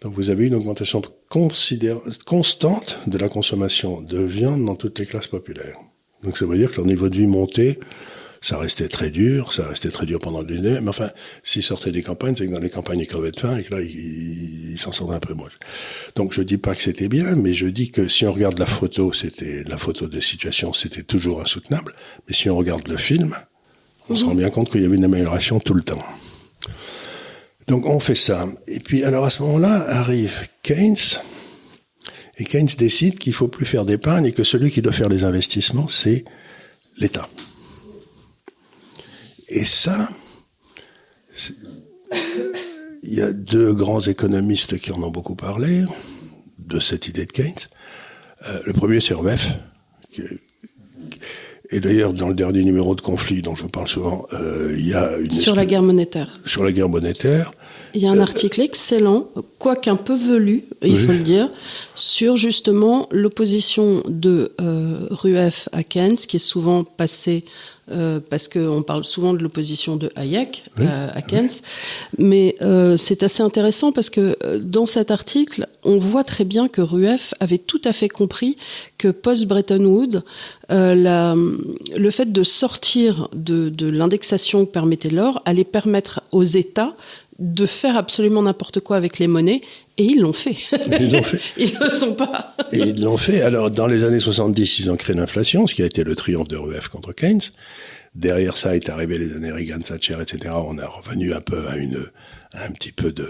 [0.00, 5.26] Donc vous avez une augmentation constante de la consommation de viande dans toutes les classes
[5.26, 5.76] populaires.
[6.22, 7.78] Donc ça veut dire que leur niveau de vie montait,
[8.40, 11.10] ça restait très dur, ça restait très dur pendant le dîner, mais enfin,
[11.42, 13.74] s'ils sortaient des campagnes, c'est que dans les campagnes, ils crevaient de faim et que
[13.74, 15.50] là, ils s'en sortaient un peu moins.
[16.16, 18.66] Donc je dis pas que c'était bien, mais je dis que si on regarde la
[18.66, 21.94] photo, c'était la photo des situations, c'était toujours insoutenable,
[22.26, 23.36] mais si on regarde le film,
[24.08, 26.02] on se rend bien compte qu'il y avait une amélioration tout le temps.
[27.70, 28.48] Donc on fait ça.
[28.66, 30.96] Et puis alors à ce moment-là arrive Keynes,
[32.36, 35.22] et Keynes décide qu'il faut plus faire d'épargne et que celui qui doit faire les
[35.22, 36.24] investissements, c'est
[36.98, 37.28] l'État.
[39.48, 40.10] Et ça,
[43.04, 45.84] il y a deux grands économistes qui en ont beaucoup parlé
[46.58, 47.54] de cette idée de Keynes.
[48.48, 49.52] Euh, le premier, c'est Rueff,
[51.72, 54.88] et d'ailleurs, dans le dernier numéro de conflit dont je vous parle souvent, euh, il
[54.88, 56.40] y a une sur la guerre monétaire.
[56.44, 57.52] Sur la guerre monétaire.
[57.94, 61.50] Il y a un euh, article excellent, quoique un peu velu, il faut le dire,
[61.94, 67.44] sur justement l'opposition de euh, Rueff à Keynes, qui est souvent passé
[67.90, 71.50] euh, parce qu'on parle souvent de l'opposition de Hayek euh, à, Keynes,
[72.18, 76.82] mais euh, c'est assez intéressant parce que dans cet article, on voit très bien que
[76.82, 78.56] Rueff avait tout à fait compris
[78.96, 80.22] que post-Bretton Woods,
[80.68, 86.94] le fait de sortir de, de l'indexation que permettait l'or allait permettre aux États
[87.40, 89.62] de faire absolument n'importe quoi avec les monnaies,
[89.96, 90.56] et ils l'ont fait.
[91.00, 91.40] Ils l'ont fait.
[91.56, 92.54] ils ne le sont pas.
[92.70, 93.40] et ils l'ont fait.
[93.40, 96.48] Alors, dans les années 70, ils ont créé l'inflation, ce qui a été le triomphe
[96.48, 97.40] de Rueff contre Keynes.
[98.14, 100.50] Derrière ça est arrivé les années Reagan, Thatcher, etc.
[100.54, 102.06] On a revenu un peu à une,
[102.52, 103.28] à un petit peu de,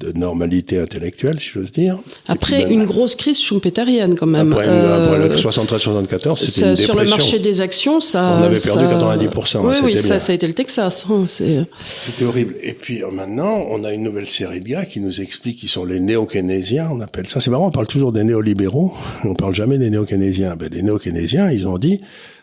[0.00, 1.98] de normalité intellectuelle, si j'ose dire.
[2.28, 4.52] Après une grosse crise schumpeterienne, quand même.
[4.52, 8.38] Après, euh, le 73-74, c'était une Sur le marché des actions, ça...
[8.40, 8.84] On avait perdu
[9.26, 9.60] 90%.
[9.64, 11.06] Oui, oui, ça, ça a été le Texas.
[11.10, 12.54] Hein, c'était horrible.
[12.62, 15.68] Et puis euh, maintenant, on a une nouvelle série de gars qui nous expliquent qu'ils
[15.68, 17.40] sont les néo-keynésiens, on appelle ça.
[17.40, 18.92] C'est marrant, on parle toujours des néolibéraux,
[19.24, 20.56] on parle jamais des néo-keynésiens.
[20.56, 22.00] Ben, les néo-keynésiens, ils ont dit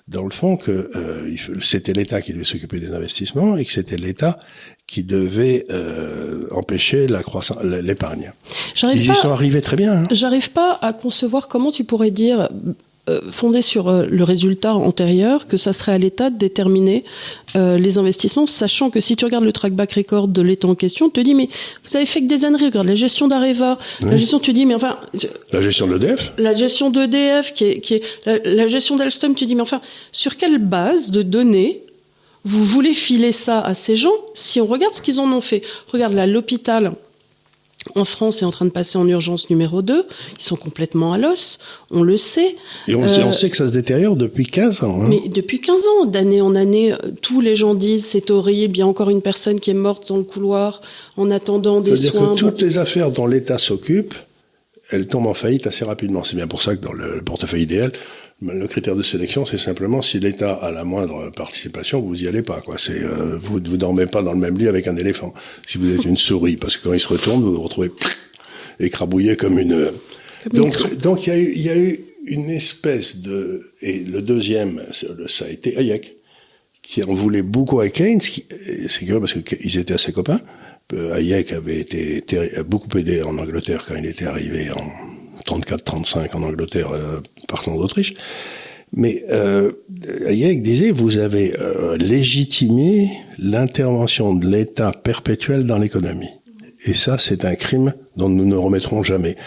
[0.08, 3.98] dans le fond que euh, c'était l'État qui devait s'occuper des investissements et que c'était
[3.98, 4.38] l'État
[4.86, 8.34] qui devait euh, empêcher la croissance, l'épargne.
[8.84, 10.04] Ils y sont arrivés très bien.
[10.04, 10.04] Hein.
[10.12, 12.50] J'arrive pas à concevoir comment tu pourrais dire
[13.08, 17.04] euh, fondé sur euh, le résultat antérieur, que ça serait à l'État de déterminer
[17.56, 21.10] euh, les investissements, sachant que si tu regardes le trackback record de l'État en question,
[21.10, 21.48] tu te dis mais
[21.88, 24.74] vous avez fait que des années, regarde la gestion d'Areva, la gestion, tu dis mais
[24.74, 24.98] enfin...
[25.52, 29.46] La gestion d'EDF La gestion d'EDF, qui est, qui est la, la gestion d'Alstom, tu
[29.46, 31.84] dis mais enfin, sur quelle base de données
[32.44, 35.62] vous voulez filer ça à ces gens si on regarde ce qu'ils en ont fait?
[35.92, 36.94] Regarde là, l'hôpital
[37.94, 40.08] en France est en train de passer en urgence numéro 2.
[40.38, 41.60] Ils sont complètement à l'os,
[41.92, 42.56] on le sait.
[42.88, 45.02] Et on, sait, on, euh, sait, que ça se détériore depuis 15 ans.
[45.02, 45.08] Hein.
[45.08, 48.80] Mais depuis 15 ans, d'année en année, euh, tous les gens disent c'est horrible, il
[48.80, 50.82] y a encore une personne qui est morte dans le couloir
[51.18, 52.34] en attendant des soins.
[52.34, 54.16] Que toutes les affaires dont l'État s'occupe,
[54.90, 56.24] elles tombent en faillite assez rapidement.
[56.24, 57.92] C'est bien pour ça que dans le portefeuille idéal,
[58.42, 62.42] le critère de sélection, c'est simplement si l'État a la moindre participation, vous y allez
[62.42, 62.62] pas.
[62.62, 62.78] Quoi.
[62.78, 65.34] C'est euh, vous vous dormez pas dans le même lit avec un éléphant.
[65.66, 67.92] Si vous êtes une souris, parce que quand il se retourne, vous vous retrouvez
[68.80, 69.92] écrabouillé comme une.
[70.52, 74.22] donc donc il y a eu il y a eu une espèce de et le
[74.22, 76.18] deuxième ça a été Hayek
[76.82, 78.22] qui en voulait beaucoup à Keynes.
[78.22, 80.42] C'est curieux parce qu'ils étaient assez copains.
[80.94, 82.22] Euh, Hayek avait été
[82.68, 85.15] beaucoup aidé en Angleterre quand il était arrivé en
[85.46, 88.14] 34-35 en Angleterre, euh, partant d'Autriche.
[88.94, 89.72] Mais euh,
[90.26, 96.30] Hayek disait, vous avez euh, légitimé l'intervention de l'État perpétuel dans l'économie.
[96.86, 99.38] Et ça, c'est un crime dont nous ne remettrons jamais.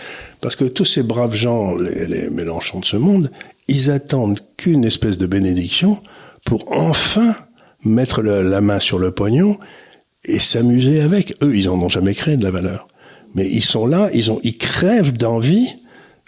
[0.40, 3.30] Parce que tous ces braves gens, les, les Mélenchons de ce monde,
[3.68, 5.98] ils attendent qu'une espèce de bénédiction
[6.44, 7.36] pour enfin
[7.84, 9.58] mettre la main sur le pognon
[10.24, 11.34] et s'amuser avec.
[11.42, 12.88] Eux, ils en ont jamais créé de la valeur.
[13.34, 15.76] Mais ils sont là, ils ont, ils crèvent d'envie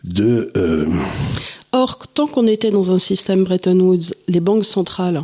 [0.05, 0.51] de...
[0.57, 0.87] Euh,
[1.73, 5.23] Or, tant qu'on était dans un système Bretton Woods, les banques centrales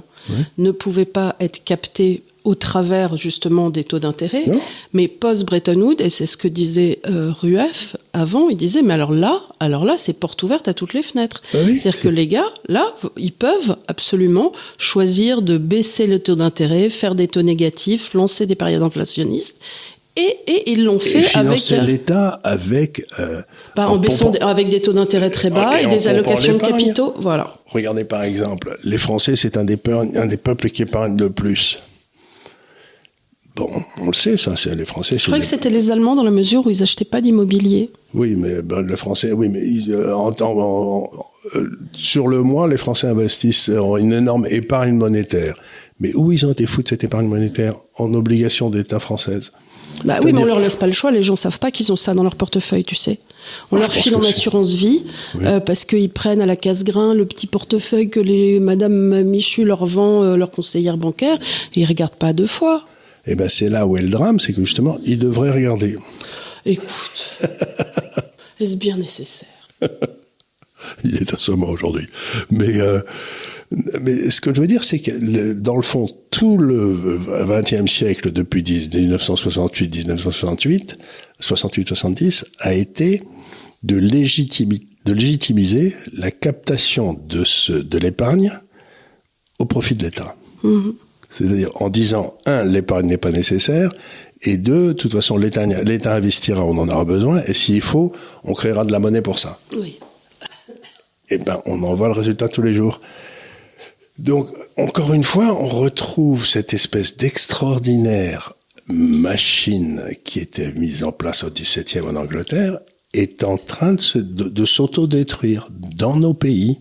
[0.59, 4.45] ne pouvaient pas être captées au travers justement des taux d'intérêt,
[4.93, 9.11] mais post-Bretton Woods, et c'est ce que disait euh, Rueff avant, il disait, mais alors
[9.11, 11.43] là, alors là, c'est porte ouverte à toutes les fenêtres.
[11.53, 16.89] Ah C'est-à-dire que les gars, là, ils peuvent absolument choisir de baisser le taux d'intérêt,
[16.89, 19.61] faire des taux négatifs, lancer des périodes inflationnistes,
[20.17, 23.07] et, et ils l'ont fait avec financer l'État avec...
[23.21, 23.43] euh,
[23.75, 27.15] pas en, baissant des- avec des taux d'intérêt très bas Et des allocations de capitaux,
[27.19, 27.55] voilà.
[27.67, 31.31] Regardez par exemple, les Français, c'est un des, peu- un des peuples qui épargnent le
[31.31, 31.83] plus.
[33.55, 33.71] Bon,
[34.03, 35.17] on le sait, ça, c'est les Français.
[35.17, 37.91] Je croyais des- que c'était les Allemands dans la mesure où ils achetaient pas d'immobilier.
[38.13, 42.43] Oui, mais ben, le Français, oui, mais euh, en, temps- en- en- euh, sur le
[42.43, 45.55] mois, les Français investissent en une énorme épargne monétaire.
[46.01, 47.77] Mais où ils ont été foutus cette épargne monétaire?
[47.97, 49.53] En obligations d'État française.
[50.05, 51.11] Bah oui, mais on leur laisse pas le choix.
[51.11, 53.19] Les gens savent pas qu'ils ont ça dans leur portefeuille, tu sais.
[53.71, 55.03] On Ah, leur file en assurance vie
[55.37, 55.45] Oui.
[55.47, 59.87] euh, parce qu'ils prennent à la casse-grain le petit portefeuille que les Madame Michu leur
[59.87, 61.39] vend, euh, leur conseillère bancaire.
[61.77, 62.85] Et ils regardent pas deux fois.
[63.27, 65.97] Et ben c'est là où est le drame, c'est que justement, ils devraient regarder.
[66.65, 67.39] Écoute,
[68.61, 69.49] est-ce bien nécessaire?
[71.05, 72.07] Il est assommant aujourd'hui.
[72.51, 73.01] Mais, euh,
[74.01, 77.91] mais ce que je veux dire, c'est que le- dans le fond, tout le XXe
[77.91, 80.97] siècle, depuis 10 1968-1968,
[81.41, 83.23] 68-70, a été
[83.83, 88.53] de, légitimi- de légitimiser la captation de, ce, de l'épargne
[89.59, 90.37] au profit de l'État.
[91.31, 93.93] C'est-à-dire en disant, un, l'épargne n'est pas nécessaire,
[94.43, 98.13] et deux, de toute façon, l'État l'État investira, on en aura besoin, et s'il faut,
[98.45, 99.99] on créera de la monnaie pour ça Oui.
[101.31, 103.01] eh ben, on en voit le résultat tous les jours.
[104.19, 108.55] Donc, encore une fois, on retrouve cette espèce d'extraordinaire
[108.89, 112.79] machine qui était mise en place au XVIIe en Angleterre
[113.13, 116.81] est en train de, s'autodétruire dans nos pays.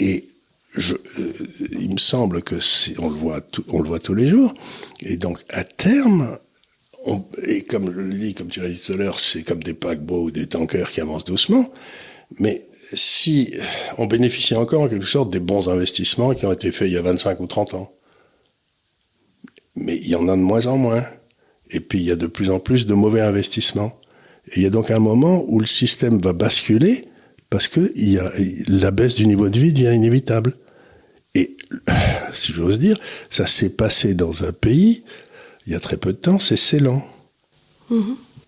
[0.00, 0.28] Et
[0.74, 1.32] je, euh,
[1.78, 4.54] il me semble que c'est- on le voit, on le voit tous les jours.
[5.00, 6.38] Et donc, à terme,
[7.44, 9.74] et comme je le dis, comme tu l'as dit tout à l'heure, c'est comme des
[9.74, 11.70] paquebots ou des tankers qui avancent doucement.
[12.38, 13.54] Mais si
[13.98, 16.96] on bénéficie encore en quelque sorte des bons investissements qui ont été faits il y
[16.96, 17.92] a 25 ou 30 ans.
[19.74, 21.04] Mais il y en a de moins en moins.
[21.70, 23.98] Et puis il y a de plus en plus de mauvais investissements.
[24.48, 27.08] Et il y a donc un moment où le système va basculer
[27.48, 28.32] parce que il y a,
[28.68, 30.54] la baisse du niveau de vie devient inévitable.
[31.34, 31.56] Et
[32.34, 32.98] si j'ose dire,
[33.30, 35.04] ça s'est passé dans un pays
[35.66, 37.04] il y a très peu de temps, c'est Ceylan.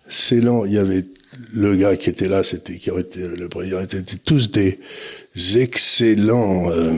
[0.07, 1.05] Ceylan, il y avait
[1.53, 4.79] le gars qui était là, c'était qui été le président, étaient tous des
[5.55, 6.93] excellents euh,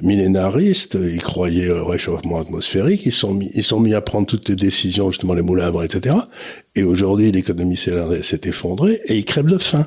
[0.00, 0.98] millénaristes.
[1.00, 3.06] Ils croyaient au réchauffement atmosphérique.
[3.06, 5.84] Ils sont mis, ils sont mis à prendre toutes les décisions, justement les moulins à
[5.84, 6.16] etc.
[6.74, 9.86] Et aujourd'hui, l'économie s'est effondrée et ils crèvent de faim.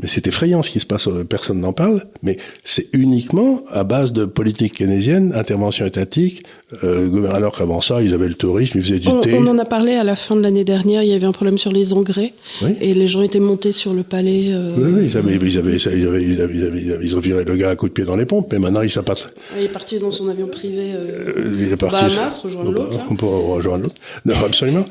[0.00, 3.82] Mais c'est effrayant ce qui se passe, euh, personne n'en parle, mais c'est uniquement à
[3.82, 6.44] base de politique keynésienne, intervention étatique,
[6.84, 9.34] euh, alors qu'avant ça, ils avaient le tourisme, ils faisaient du On, thé.
[9.36, 11.02] on en a parlé à la fin de l'année dernière.
[11.02, 12.32] Il y avait un problème sur les engrais
[12.62, 12.74] Oui.
[12.80, 14.50] et les gens étaient montés sur le palais.
[14.52, 17.56] euh, Oui, oui, ils avaient, ils avaient, ils avaient, ils avaient, ils ont viré le
[17.56, 19.34] gars à coup de pied dans les pompes, mais maintenant il s'appâte.
[19.58, 20.92] Il est parti dans son avion privé.
[20.94, 22.04] euh, Euh, Il est parti.
[22.14, 23.14] Bahamas, rejoindre l'autre.
[23.16, 23.96] Pour rejoindre l'autre.
[24.24, 24.84] Non, absolument.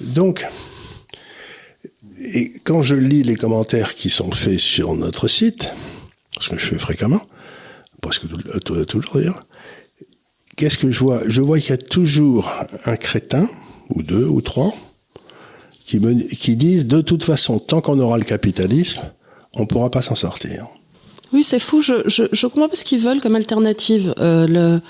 [0.00, 0.46] Donc,
[2.18, 5.68] et quand je lis les commentaires qui sont faits sur notre site,
[6.40, 7.22] ce que je fais fréquemment,
[8.00, 9.40] presque tout, euh, toujours d'ailleurs,
[10.56, 11.22] qu'est-ce que je vois?
[11.26, 12.50] Je vois qu'il y a toujours
[12.84, 13.48] un crétin,
[13.90, 14.74] ou deux, ou trois,
[15.84, 16.14] qui, me,
[16.54, 19.12] disent de toute façon, tant qu'on aura le capitalisme,
[19.56, 20.68] on ne pourra pas s'en sortir.
[21.32, 21.80] Oui, c'est fou.
[21.80, 24.14] Je comprends pas ce qu'ils veulent comme alternative.
[24.18, 24.80] Euh, le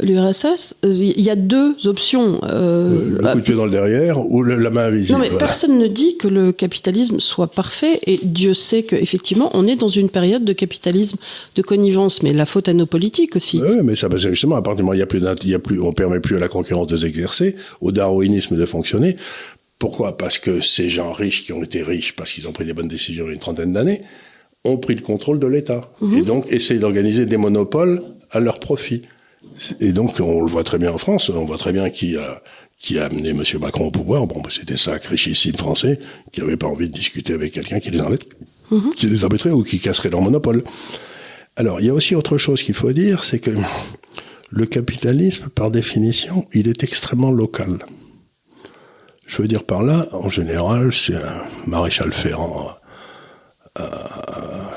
[0.00, 2.40] L'URSS, il y a deux options.
[2.44, 5.14] euh, Le bah, coup de pied dans le derrière ou le- la main invisible.
[5.14, 5.38] non, mais voilà.
[5.44, 9.88] personne ne dit que le capitalisme soit parfait, et Dieu sait qu'effectivement, on est dans
[9.88, 11.16] une période de capitalisme
[11.56, 13.60] de connivence, mais la faute à nos politiques aussi.
[13.60, 15.20] Oui, mais ça, parce que justement, à partir du moment où il y a plus,
[15.20, 18.56] d'int- il y a plus, on permet plus à la concurrence de s'exercer, au darwinisme
[18.56, 19.16] de fonctionner.
[19.78, 20.16] Pourquoi?
[20.18, 22.86] Parce que ces gens riches qui ont été riches parce qu'ils ont pris des bonnes
[22.88, 24.02] décisions il y a une trentaine d'années,
[24.64, 29.02] ont pris le contrôle de l'État et donc essayent d'organiser des monopoles à leur profit.
[29.80, 32.42] Et donc, on le voit très bien en France, on voit très bien qui a
[32.78, 33.42] qui a amené M.
[33.60, 34.26] Macron au pouvoir.
[34.26, 35.98] Bon, bah, c'était ça, richissimes français,
[36.32, 38.26] qui n'avaient pas envie de discuter avec quelqu'un qui les embête,
[38.96, 40.64] qui les embêterait ou qui casserait leur monopole.
[41.56, 43.50] Alors, il y a aussi autre chose qu'il faut dire, c'est que
[44.48, 47.84] le capitalisme, par définition, il est extrêmement local.
[49.26, 52.70] Je veux dire par là, en général, c'est un maréchal Ferrand
[53.74, 54.70] à, à-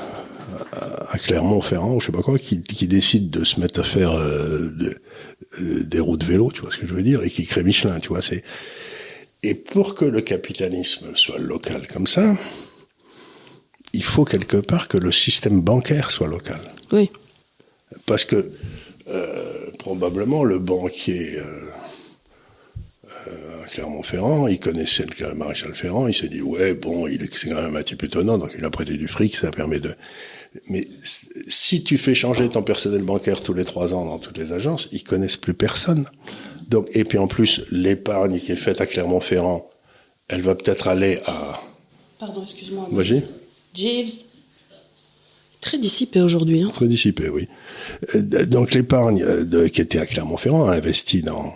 [1.10, 4.12] à Clermont-Ferrand, ou je sais pas quoi, qui, qui décide de se mettre à faire
[4.12, 4.98] euh, de-
[5.60, 8.00] euh, des routes vélo, tu vois ce que je veux dire, et qui crée Michelin,
[8.00, 8.22] tu vois.
[8.22, 8.42] C'est
[9.42, 12.34] et pour que le capitalisme soit local comme ça,
[13.92, 16.60] il faut quelque part que le système bancaire soit local.
[16.92, 17.10] Oui.
[18.06, 18.50] Parce que
[19.08, 21.70] euh, probablement le banquier euh,
[23.72, 27.76] Clermont-Ferrand, il connaissait le maréchal Ferrand, il s'est dit ouais bon, il c'est quand même
[27.76, 29.94] un type étonnant, donc il a prêté du fric, ça permet de.
[30.68, 30.88] Mais
[31.48, 34.88] si tu fais changer ton personnel bancaire tous les trois ans dans toutes les agences,
[34.92, 36.06] ils connaissent plus personne.
[36.68, 39.68] Donc et puis en plus l'épargne qui est faite à Clermont-Ferrand,
[40.28, 41.60] elle va peut-être aller à.
[42.18, 42.88] Pardon, excuse-moi.
[42.90, 43.22] Vas-y.
[43.74, 44.12] Jeeves.
[45.60, 46.62] Très dissipé aujourd'hui.
[46.62, 46.68] Hein.
[46.72, 47.48] Très dissipé, oui.
[48.14, 49.24] Euh, donc l'épargne
[49.72, 51.54] qui était à Clermont-Ferrand a investi dans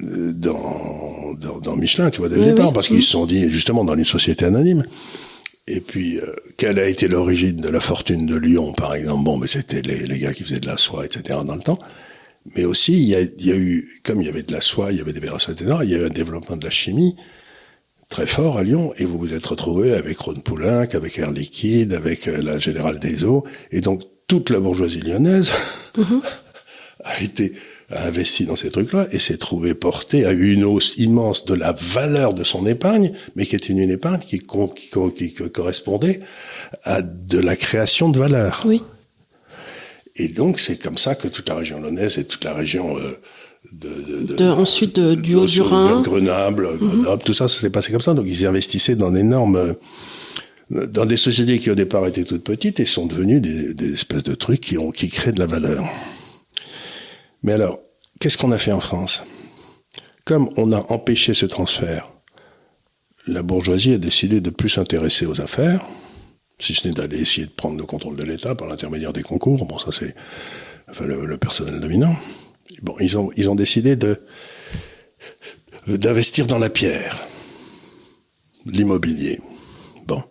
[0.00, 3.84] dans, dans, dans, Michelin, tu vois, dès le départ, parce qu'ils se sont dit, justement,
[3.84, 4.84] dans une société anonyme.
[5.66, 9.24] Et puis, euh, quelle a été l'origine de la fortune de Lyon, par exemple?
[9.24, 11.78] Bon, mais c'était les, les, gars qui faisaient de la soie, etc., dans le temps.
[12.54, 14.60] Mais aussi, il y a, il y a eu, comme il y avait de la
[14.60, 16.70] soie, il y avait des verres etc., il y a eu un développement de la
[16.70, 17.16] chimie
[18.10, 21.94] très fort à Lyon, et vous vous êtes retrouvé avec Ron Poulenc, avec Air Liquide,
[21.94, 25.50] avec euh, la Générale des Eaux, et donc toute la bourgeoisie lyonnaise
[25.96, 26.20] mm-hmm.
[27.04, 27.54] a été
[27.90, 31.72] a investi dans ces trucs-là et s'est trouvé porté à une hausse immense de la
[31.72, 36.20] valeur de son épargne, mais qui était une épargne qui, qui, qui, correspondait
[36.82, 38.62] à de la création de valeur.
[38.66, 38.82] Oui.
[40.16, 43.18] Et donc c'est comme ça que toute la région lyonnaise et toute la région euh,
[43.72, 46.78] de, de, de, ensuite du haut du Rhin, Grenoble, mhm.
[46.78, 48.14] Grenoble, tout ça, ça s'est passé comme ça.
[48.14, 49.74] Donc ils investissaient dans d'énormes
[50.70, 54.22] dans des sociétés qui au départ étaient toutes petites et sont devenues des, des espèces
[54.22, 55.84] de trucs qui ont qui créent de la valeur.
[57.44, 57.78] Mais alors,
[58.18, 59.22] qu'est-ce qu'on a fait en France?
[60.24, 62.10] Comme on a empêché ce transfert,
[63.26, 65.84] la bourgeoisie a décidé de plus s'intéresser aux affaires,
[66.58, 69.66] si ce n'est d'aller essayer de prendre le contrôle de l'État par l'intermédiaire des concours.
[69.66, 70.14] Bon, ça c'est
[71.04, 72.16] le, personnel dominant.
[72.80, 73.18] Bon, ils
[73.50, 73.94] ont décidé
[75.86, 77.26] d'investir dans la pierre,
[78.64, 79.40] l'immobilier.
[80.06, 80.22] Bon,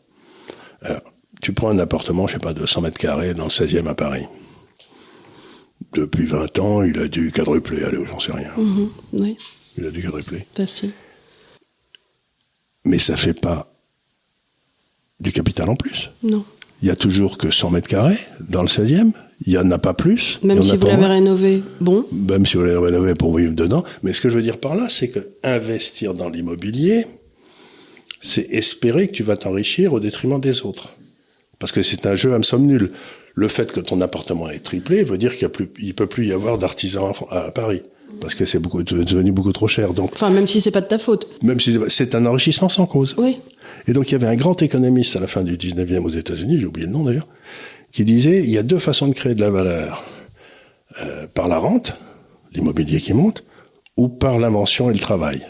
[0.82, 1.02] alors
[1.44, 3.94] tu prends un appartement, je sais pas, de 100 mètres carrés dans le 16e à
[3.94, 4.26] Paris
[5.94, 7.84] depuis 20 ans, il a dû quadrupler.
[7.84, 8.52] Allez, j'en sais rien.
[8.58, 9.38] Mhm, oui.
[9.78, 10.46] Il a dû quadrupler.
[10.56, 10.92] Facile.
[12.86, 13.74] Mais ça fait pas
[15.20, 16.12] du capital en plus.
[16.22, 16.44] Non.
[16.82, 19.12] Il y a toujours que 100 mètres carrés dans le 16e.
[19.46, 20.40] Il n'y en a pas plus.
[20.44, 22.06] Même si vous l'avez rénové, bon.
[22.12, 23.84] Même si vous l'avez rénové pour vivre dedans.
[24.04, 27.08] Mais ce que je veux dire par là, c'est que investir dans l'immobilier,
[28.22, 30.96] c'est espérer que tu vas t'enrichir au détriment des autres.
[31.60, 32.92] Parce que c'est un jeu à somme nulle
[33.34, 36.58] le fait que ton appartement est triplé veut dire qu'il ne peut plus y avoir
[36.58, 37.82] d'artisans à, Paris.
[38.22, 39.94] Parce que c'est beaucoup, devenu beaucoup trop cher.
[39.94, 41.28] Donc, enfin, même si c'est pas de ta faute.
[41.42, 43.16] Même si c'est un enrichissement sans cause.
[43.18, 43.40] Oui.
[43.88, 46.60] Et donc, il y avait un grand économiste à la fin du 19e aux États-Unis,
[46.60, 47.28] j'ai oublié le nom d'ailleurs,
[47.92, 50.04] qui disait, il y a deux façons de créer de la valeur.
[51.02, 51.98] Euh, par la rente,
[52.54, 53.44] l'immobilier qui monte,
[53.98, 55.42] ou par l'invention et le travail.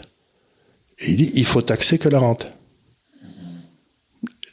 [1.00, 2.50] Et il dit, il faut taxer que la rente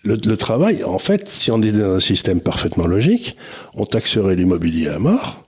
[0.04, 3.38] le, travail, en fait, si on est dans un système parfaitement logique,
[3.76, 5.46] on taxerait l'immobilier à mort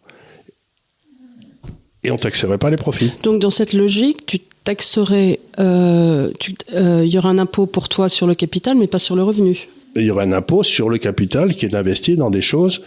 [2.03, 3.11] et on taxerait pas les profits.
[3.23, 6.31] Donc dans cette logique, tu taxerais, euh,
[6.73, 9.23] euh, il y aura un impôt pour toi sur le capital, mais pas sur le
[9.23, 9.67] revenu.
[9.95, 12.83] Il y aura un impôt sur le capital qui est investi dans des choses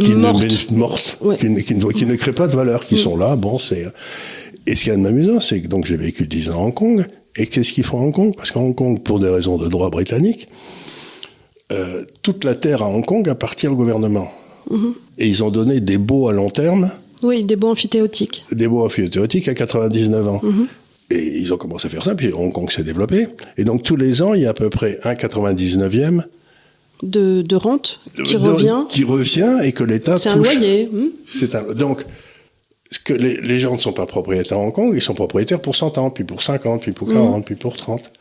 [0.00, 2.98] qui mortes, ne, mortes qui, ne, créent pas de valeur, qui mm.
[2.98, 3.36] sont là.
[3.36, 3.86] Bon, c'est.
[4.66, 7.06] Et ce qui est amusant, c'est que donc j'ai vécu 10 ans à Hong Kong.
[7.36, 8.34] Et qu'est-ce qu'ils font à Hong Kong?
[8.36, 10.48] Parce qu'à Hong Kong, pour des raisons de droit britannique,
[11.72, 14.28] euh, toute la terre à Hong Kong appartient au gouvernement.
[14.70, 14.94] Mhm.
[15.18, 16.90] Et ils ont donné des baux à long terme.
[17.22, 18.44] Oui, des baux amphithéotiques.
[18.52, 20.40] Des baux amphithéotiques à 99 ans.
[20.42, 20.66] Mhm.
[21.10, 23.28] Et ils ont commencé à faire ça, puis Hong Kong s'est développé.
[23.56, 26.24] Et donc tous les ans, il y a à peu près un 99e
[27.02, 28.84] de, de rente qui revient.
[28.88, 30.88] Qui revient et que l'État C'est un loyer.
[30.90, 31.08] Hmm.
[31.32, 32.04] C'est un, donc,
[32.98, 35.76] que les, les, gens ne sont pas propriétaires à Hong Kong, ils sont propriétaires pour
[35.76, 37.44] 100 ans, puis pour 50, puis pour 40, hmm.
[37.44, 38.12] puis pour 30.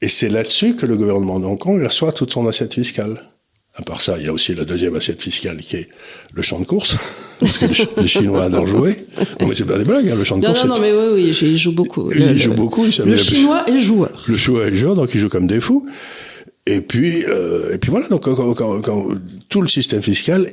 [0.00, 3.22] Et c'est là-dessus que le gouvernement de Hong Kong reçoit toute son assiette fiscale.
[3.74, 5.88] À part ça, il y a aussi la deuxième assiette fiscale qui est
[6.34, 6.96] le champ de course,
[7.40, 9.06] parce que les Chinois adorent jouer.
[9.40, 10.64] Non mais c'est pas des blagues, hein, le champ de course.
[10.64, 12.12] Non, non, mais oui, oui, il joue beaucoup.
[12.12, 12.84] Il joue beaucoup.
[12.84, 14.24] Il le Chinois est joueur.
[14.26, 15.86] Le Chinois est joueur, donc il joue comme des fous.
[16.66, 18.08] Et puis, euh, et puis voilà.
[18.08, 19.08] Donc, quand, quand, quand,
[19.48, 20.52] tout le système fiscal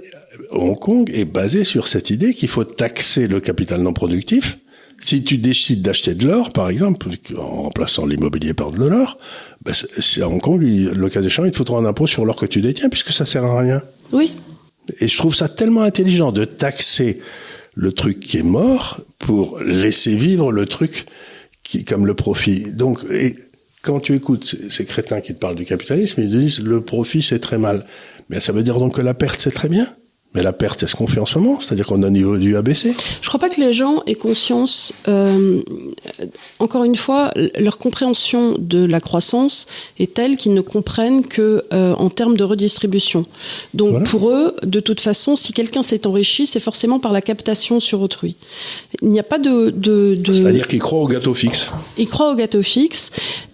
[0.52, 4.58] Hong Kong est basé sur cette idée qu'il faut taxer le capital non productif
[5.00, 7.08] si tu décides d'acheter de l'or, par exemple,
[7.38, 9.18] en remplaçant l'immobilier par de l'or,
[9.64, 12.36] ben c'est à Hong Kong, le cas échéant, il te faudra un impôt sur l'or
[12.36, 13.82] que tu détiens, puisque ça sert à rien.
[14.12, 14.34] Oui.
[15.00, 17.22] Et je trouve ça tellement intelligent de taxer
[17.76, 21.06] le truc qui est mort pour laisser vivre le truc
[21.64, 22.74] qui, comme le profit.
[22.74, 23.36] Donc, et
[23.82, 27.40] quand tu écoutes ces crétins qui te parlent du capitalisme, ils disent le profit c'est
[27.40, 27.86] très mal.
[28.30, 29.96] Mais ça veut dire donc que la perte c'est très bien.
[30.36, 32.38] Mais la perte, c'est ce qu'on fait en ce moment, c'est-à-dire qu'on a un niveau
[32.38, 32.94] du ABC.
[33.22, 34.94] Je crois pas que les gens aient conscience.
[35.08, 35.64] Euh,
[36.60, 39.66] encore une fois, leur compréhension de la croissance
[39.98, 43.26] est telle qu'ils ne comprennent que euh, en termes de redistribution.
[43.74, 44.06] Donc Voilà.
[44.06, 48.00] pour eux, de toute façon, si quelqu'un s'est enrichi, c'est forcément par la captation sur
[48.02, 48.36] autrui.
[49.02, 49.72] Il n'y a pas de.
[49.72, 50.34] de, de...
[50.34, 51.72] C'est-à-dire qu'ils croient au gâteau fixe.
[51.98, 53.10] Ils croient au gâteau fixe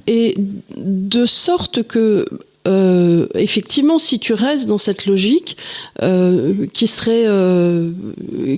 [0.07, 0.33] et
[0.75, 2.25] de sorte que
[2.67, 5.57] euh, effectivement, si tu restes dans cette logique
[6.01, 7.91] euh, qui serait euh,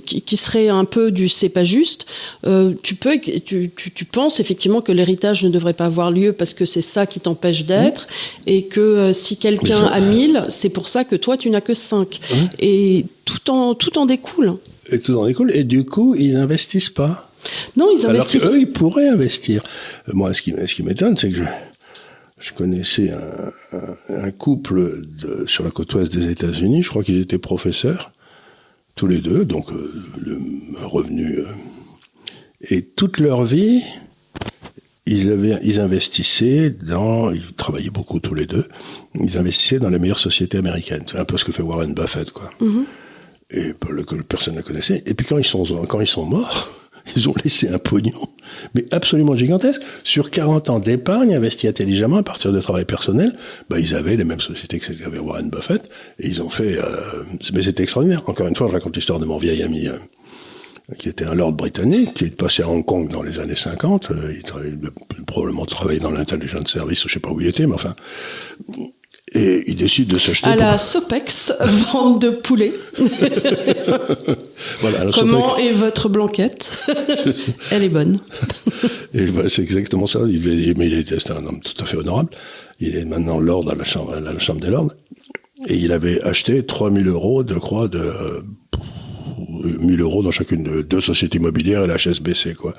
[0.04, 2.06] qui, qui serait un peu du c'est pas juste,
[2.82, 6.54] tu peux tu, tu, tu penses effectivement que l'héritage ne devrait pas avoir lieu parce
[6.54, 8.08] que c'est ça qui t'empêche d'être
[8.46, 11.98] et que si quelqu'un a 1000, c'est pour ça que toi tu n'as que 5
[12.08, 12.34] Mmh.
[12.60, 14.54] et tout en tout en découle.
[14.90, 15.52] Et tout en découle.
[15.54, 17.30] Et du coup, ils n'investissent pas.
[17.76, 19.62] Non, ils Alors investissent qu'eux, ils pourraient investir.
[20.12, 21.42] Moi, ce qui, ce qui m'étonne, c'est que je,
[22.38, 26.82] je connaissais un, un- un couple de, sur la côte ouest des États-Unis.
[26.82, 28.12] Je crois qu'ils étaient professeurs,
[28.94, 30.38] tous les deux, donc euh, le
[30.84, 31.38] revenu.
[31.38, 31.46] euh,
[32.60, 33.82] et toute leur vie,
[35.06, 37.30] ils, avaient, ils investissaient dans.
[37.30, 38.66] Ils travaillaient beaucoup tous les deux.
[39.14, 41.04] Ils investissaient dans les meilleures sociétés américaines.
[41.10, 42.50] C'est un peu ce que fait Warren Buffett, quoi
[43.50, 45.02] et le- que personne ne connaissait.
[45.06, 46.70] Et puis quand ils sont quand ils sont morts,
[47.16, 48.28] ils ont laissé un pognon,
[48.74, 49.82] mais absolument gigantesque.
[50.04, 53.36] Sur 40 ans d'épargne investie intelligemment à partir de travail personnel,
[53.68, 55.88] bah, ils avaient les mêmes sociétés que qu'avait Warren Buffett,
[56.18, 56.78] et ils ont fait...
[56.78, 58.22] Euh, mais c'était extraordinaire.
[58.26, 59.88] Encore une fois, je raconte l'histoire de mon vieil ami...
[59.88, 59.96] euh,
[60.96, 64.10] qui était un lord britannique, qui est passé à Hong Kong dans les années 50.
[64.10, 67.66] euh, il, tra- il probablement travaillé dans l'intelligence service, je sais pas où il était,
[67.66, 67.94] mais enfin...
[69.32, 70.48] Et il décide de s'acheter...
[70.48, 71.52] à pour- la Sopex
[71.92, 72.72] vente de poulet.
[74.80, 76.72] Voilà, alors, Comment est votre blanquette
[77.70, 78.18] Elle est bonne.
[79.14, 80.20] Et c'est exactement ça.
[80.28, 82.30] Il est, mais il était c'est un homme tout à fait honorable.
[82.80, 84.92] Il est maintenant lord à la chambre, à la chambre des lords.
[85.68, 88.40] Et il avait acheté 3000 euros, de croix, de euh,
[89.80, 92.74] 1000 euros dans chacune de deux sociétés immobilières et la HSBC, quoi.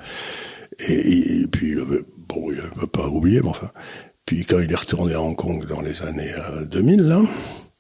[0.88, 1.76] Et, et puis,
[2.30, 3.72] bon, il ne pas oublier, mais enfin.
[4.30, 7.24] Puis quand il est retourné à Hong Kong dans les années euh, 2000, là,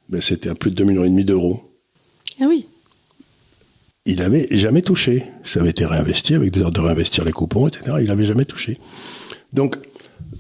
[0.10, 1.62] ben, c'était à plus de 2 millions et demi d'euros.
[2.42, 2.66] Ah oui.
[4.08, 5.26] Il avait jamais touché.
[5.44, 7.98] Ça avait été réinvesti avec des ordres de réinvestir les coupons, etc.
[8.02, 8.80] Il avait jamais touché.
[9.54, 9.78] Donc,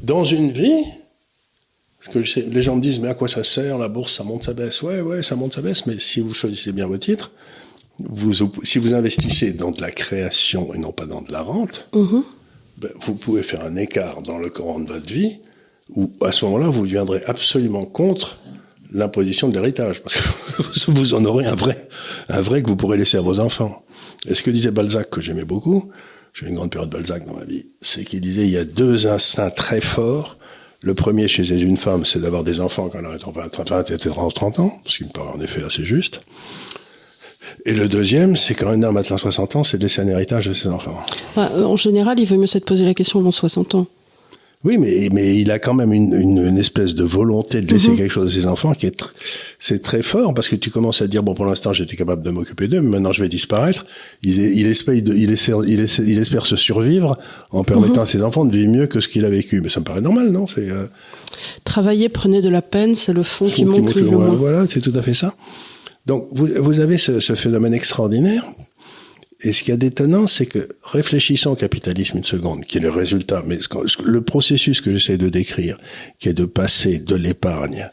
[0.01, 0.82] dans une vie,
[1.99, 4.24] parce que sais, les gens me disent, mais à quoi ça sert La bourse, ça
[4.24, 4.82] monte, ça baisse.
[4.82, 5.86] Ouais, ouais, ça monte, ça baisse.
[5.86, 7.32] Mais si vous choisissez bien vos titres,
[7.99, 8.34] vous,
[8.64, 12.24] si vous investissez dans de la création et non pas dans de la rente, Mhm.
[12.80, 15.38] ben, vous pouvez faire un écart dans le courant de votre vie
[15.96, 18.38] où, à ce moment-là, vous deviendrez absolument contre
[18.92, 21.88] l'imposition de l'héritage, parce que vous en aurez un vrai,
[22.28, 23.84] un vrai que vous pourrez laisser à vos enfants.
[24.28, 25.92] Et ce que disait Balzac, que j'aimais beaucoup,
[26.34, 28.66] j'ai eu une grande période Balzac dans ma vie, c'est qu'il disait il y a
[28.66, 30.38] deux instincts très forts.
[30.82, 33.92] Le premier chez une femme, c'est d'avoir des enfants quand elle est en 20, 20
[33.92, 36.20] et 30 ans, ce qui me paraît en effet assez juste.
[37.66, 40.48] Et le deuxième, c'est quand un homme atteint 60 ans, c'est de laisser un héritage
[40.48, 41.00] à ses enfants.
[41.38, 43.88] Euh, en général, il vaut mieux se poser la question avant 60 ans.
[44.66, 47.91] Oui, mais, mais il a quand même une, une, une espèce de volonté de laisser
[47.91, 47.97] Mhm.
[47.97, 49.12] quelque chose à ses enfants qui est tr-
[49.57, 52.30] c'est très fort parce que tu commences à dire bon pour l'instant j'étais capable de
[52.30, 53.86] m'occuper d'eux, mais maintenant je vais disparaître.
[54.22, 57.18] Il, il espère il, essaie, il, essaie- il espère se survivre
[57.51, 59.62] en permettant à ses enfants de vivre mieux que ce qu'il a vécu.
[59.62, 60.45] Mais ça me paraît normal, non?
[60.45, 60.88] C'est euh,
[61.64, 64.28] Travailler, prenez de la peine, c'est le fond qui monte le moins.
[64.28, 65.36] Voilà, c'est tout à fait ça.
[66.05, 68.43] Donc vous, vous avez ce, ce phénomène extraordinaire.
[69.42, 72.90] Et ce qui est d'étonnant, c'est que réfléchissons au capitalisme une seconde, qui est le
[72.90, 73.58] résultat, mais
[74.04, 75.78] le processus que j'essaie de décrire,
[76.20, 77.90] qui est de passer de l'épargne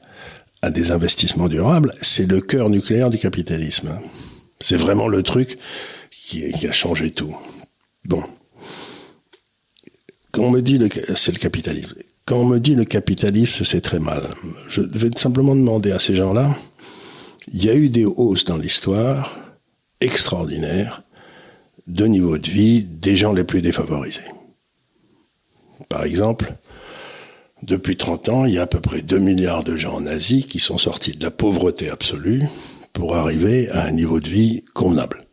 [0.62, 3.88] à des investissements durables, c'est le cœur nucléaire du capitalisme.
[3.88, 4.00] hein.
[4.58, 5.58] C'est vraiment le truc
[6.10, 7.36] qui, a changé tout.
[8.04, 8.24] Bon.
[10.32, 10.80] Quand on me dit
[11.14, 11.94] c'est le capitalisme.
[12.24, 14.34] Quand on me dit le capitalisme, c'est très mal.
[14.68, 16.56] Je vais simplement demander à ces gens-là,
[17.52, 19.38] il y a eu des hausses dans l'histoire
[20.00, 21.02] extraordinaires
[21.86, 24.22] de niveau de vie des gens les plus défavorisés.
[25.88, 26.54] Par exemple,
[27.62, 30.44] depuis 30 ans, il y a à peu près 2 milliards de gens en Asie
[30.44, 32.44] qui sont sortis de la pauvreté absolue
[32.92, 35.26] pour arriver à un niveau de vie convenable.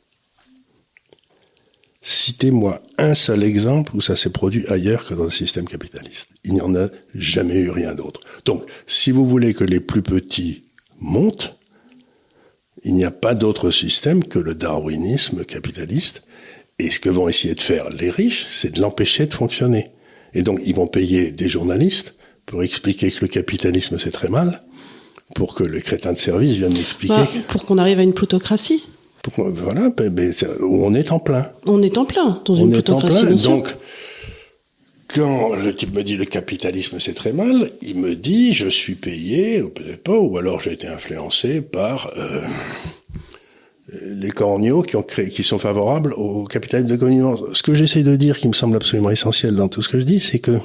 [2.02, 6.30] Citez-moi un seul exemple où ça s'est produit ailleurs que dans le système capitaliste.
[6.44, 8.20] Il n'y en a jamais eu rien d'autre.
[8.44, 10.66] Donc, si vous voulez que les plus petits
[11.00, 11.58] montent,
[12.84, 16.24] il n'y a pas d'autre système que le darwinisme capitaliste.
[16.80, 19.92] Et ce que vont essayer de faire les riches, c'est de l'empêcher de fonctionner.
[20.34, 22.16] Et donc, ils vont payer des journalistes
[22.46, 24.64] pour expliquer que le capitalisme, c'est très mal,
[25.36, 28.84] pour que les crétins de service viennent expliquer Bah, pour qu'on arrive à une plutocratie.
[29.24, 31.50] que, voilà, ben, ben, où on est en plein.
[31.66, 33.26] On est en plein dans On une est en plutocratie.
[33.26, 33.36] plein.
[33.36, 33.76] Donc,
[35.08, 38.96] quand le type me dit le capitalisme c'est très mal, il me dit je suis
[38.96, 42.42] payé, ou peut-être pas, ou alors j'ai été influencé par euh,
[44.02, 47.42] les corneaux qui ont créé, qui sont favorables au capitalisme de convenance.
[47.54, 50.06] Ce que j'essaie de dire, qui me semble absolument essentiel dans tout ce que je
[50.06, 50.60] dis, c'est que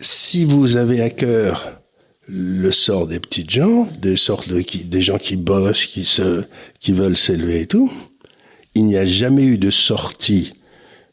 [0.00, 1.80] si vous avez à cœur
[2.26, 6.44] le sort des petites gens, des sortes de, des gens qui bossent, qui se,
[6.80, 7.92] qui veulent s'élever et tout,
[8.74, 10.54] il n'y a jamais eu de sortie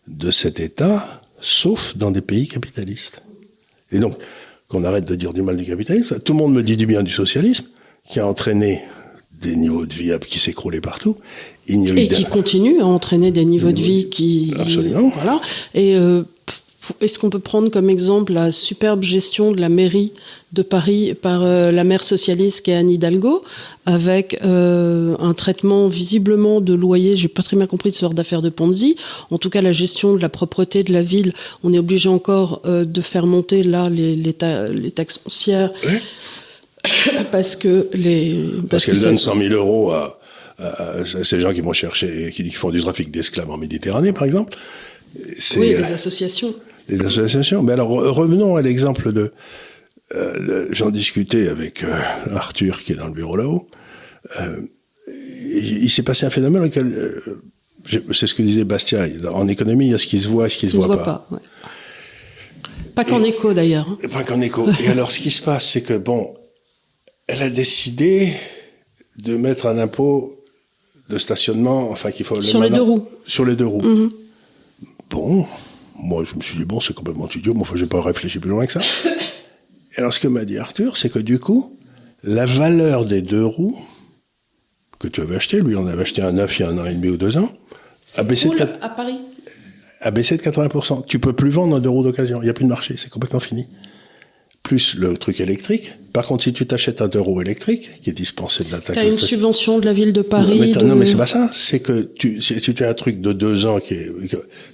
[0.08, 3.22] de cet état, sauf dans des pays capitalistes.
[3.92, 4.18] Et donc,
[4.68, 6.20] qu'on arrête de dire du mal du capitalisme.
[6.20, 7.66] Tout le monde me dit du bien du socialisme,
[8.08, 8.82] qui a entraîné
[9.42, 11.18] des niveaux de vie qui s'écroulaient partout.
[11.68, 14.54] Il y a et qui continue à entraîner des niveaux de vie qui...
[14.60, 15.12] Absolument.
[15.16, 15.40] Voilà.
[15.74, 16.24] Et euh,
[17.00, 20.12] est-ce qu'on peut prendre comme exemple la superbe gestion de la mairie
[20.54, 23.44] de Paris par euh, la maire socialiste qui est Anne Hidalgo,
[23.86, 28.14] avec euh, un traitement visiblement de loyer, j'ai pas très bien compris de ce genre
[28.14, 28.96] d'affaires de Ponzi.
[29.30, 31.34] En tout cas, la gestion de la propreté de la ville,
[31.64, 35.72] on est obligé encore euh, de faire monter là les, les, taxes foncières.
[37.32, 38.40] parce que les...
[38.70, 40.20] Parce, qu'elle donne 100 000 euros à,
[40.60, 44.24] à, ces gens qui vont chercher, qui, qui font du trafic d'esclaves en Méditerranée, par
[44.24, 44.58] exemple.
[45.58, 46.56] Oui, les associations
[46.92, 47.64] les associations.
[47.64, 49.32] Mais alors revenons à l'exemple de.
[50.14, 52.00] Euh, J'en discutais avec euh,
[52.36, 53.68] Arthur qui est dans le bureau là-haut.
[54.40, 54.62] Euh,
[55.08, 57.22] il, s'est passé un phénomène auquel
[58.12, 59.06] c'est ce que disait Bastia.
[59.34, 61.02] En économie, il y a ce qui se voit et ce qui ne se, voit,
[61.02, 61.28] pas.
[61.32, 61.40] ouais.
[62.94, 63.88] Pas qu'en écho d'ailleurs.
[63.90, 64.08] Hein.
[64.10, 64.68] Pas qu'en écho.
[64.84, 66.36] et alors, ce qui se passe, c'est que bon,
[67.32, 68.34] elle a décidé
[69.18, 70.38] de mettre un impôt
[71.08, 73.08] de stationnement, enfin qu'il faut sur les deux roues.
[73.26, 73.82] Sur les deux roues.
[73.82, 74.12] Mm-hmm.
[75.10, 75.48] Bon,
[75.96, 78.50] moi, je me suis dit, bon, c'est complètement idiot, mais enfin, j'ai pas réfléchi plus
[78.50, 78.82] loin que ça.
[79.06, 81.78] Et alors, ce que m'a dit Arthur, c'est que du coup,
[82.24, 83.80] la valeur des deux roues
[85.00, 86.86] que tu avais acheté, lui, on avait acheté un neuf il y a un an
[86.86, 87.50] et demi ou deux ans,
[88.18, 89.20] a baissé de à Paris.
[90.02, 91.06] A baissé de 80%.
[91.06, 92.42] Tu peux plus vendre un deux roues d'occasion.
[92.42, 92.96] Il n'y a plus de marché.
[92.98, 93.68] C'est complètement fini
[94.64, 95.94] plus le truc électrique.
[96.14, 98.94] Par contre, si tu t'achètes un euro électrique, qui est dispensé de la taxe...
[98.94, 100.58] T'as une subvention de la ville de Paris.
[100.58, 101.50] Non, mais, non, mais c'est pas ça.
[101.54, 104.12] C'est que tu, si, tu as un truc de deux ans qui est,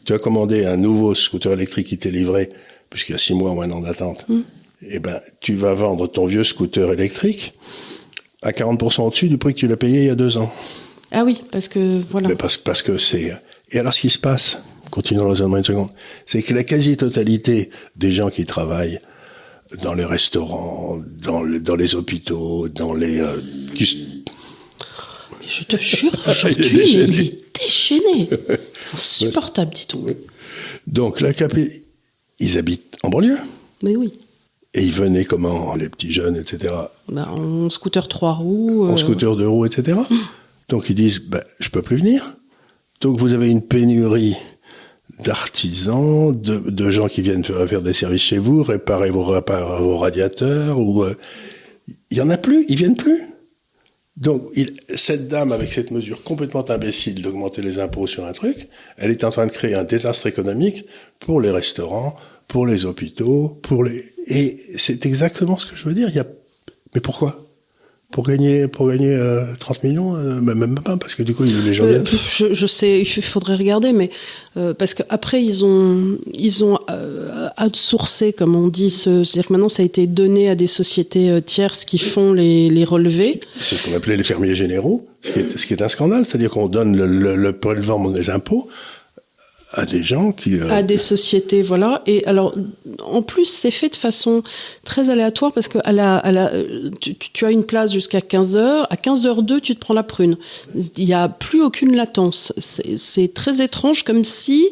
[0.04, 2.50] tu as commandé un nouveau scooter électrique qui t'est livré,
[2.90, 4.42] puisqu'il y a six mois ou un an d'attente, hmm.
[4.90, 7.54] eh ben, tu vas vendre ton vieux scooter électrique
[8.42, 10.52] à 40% au-dessus du prix que tu l'as payé il y a deux ans.
[11.12, 12.28] Ah oui, parce que, voilà.
[12.30, 13.34] Mais parce, parce que c'est,
[13.72, 14.60] et alors ce qui se passe,
[14.92, 15.90] continuons dans une seconde,
[16.26, 19.00] c'est que la quasi-totalité des gens qui travaillent
[19.82, 23.20] dans les restaurants, dans, dans les hôpitaux, dans les...
[23.20, 23.38] Euh,
[25.40, 28.30] Mais je te jure, aujourd'hui, il est déchaîné.
[28.94, 30.06] Insupportable, dit-on.
[30.88, 31.84] Donc, la capé,
[32.40, 33.40] ils habitent en banlieue.
[33.84, 34.14] Mais oui.
[34.74, 36.74] Et ils venaient comment, les petits jeunes, etc.
[37.10, 38.86] Ben, en scooter trois roues.
[38.88, 40.00] En euh, scooter deux roues, etc.
[40.70, 42.36] Donc ils disent, ben, je peux plus venir.
[43.02, 44.36] Donc vous avez une pénurie
[45.24, 51.04] d'artisans, de, gens qui viennent faire des services chez vous, réparer vos, vos radiateurs, ou
[51.04, 51.16] euh,
[52.12, 53.24] il y en a plus, ils viennent plus.
[54.18, 58.68] Donc, il, cette dame, avec cette mesure complètement imbécile d'augmenter les impôts sur un truc,
[58.98, 60.86] elle est en train de créer un désastre économique
[61.20, 62.16] pour les restaurants,
[62.48, 64.06] pour les hôpitaux, pour les...
[64.28, 66.10] Et c'est exactement ce que je veux dire.
[66.10, 66.28] Il y a...
[66.96, 67.47] Mais pourquoi?
[68.12, 71.74] Pour gagner pour gagner euh, 30 millions euh, même pas parce que du coup les
[71.74, 72.02] gens viennent.
[72.04, 74.10] euh, je, je, sais il faudrait regarder mais
[74.56, 79.68] euh, parce qu'après ils ont ils ont euh, outsourcé comme on dit c'est-à-dire que maintenant
[79.70, 83.42] ça a été donné à des sociétés tierces qui font les, les relevés.
[83.60, 86.26] C'est ce qu'on appelait les fermiers généraux ce qui est, ce qui est un scandale
[86.26, 88.70] c'est-à-dire qu'on donne le, le, le prélèvement des impôts
[89.74, 90.58] à des gens qui...
[90.58, 90.70] Euh...
[90.70, 92.02] À des sociétés, voilà.
[92.06, 92.56] Et alors,
[93.04, 94.44] en plus, c'est fait de façon
[94.84, 96.52] très aléatoire parce que à la, à la,
[97.02, 98.88] tu, tu as une place jusqu'à 15 heures.
[98.92, 100.38] À 15 heures 2, tu te prends la prune.
[100.76, 102.54] Il n'y a plus aucune latence.
[102.58, 104.68] C'est très étrange, comme si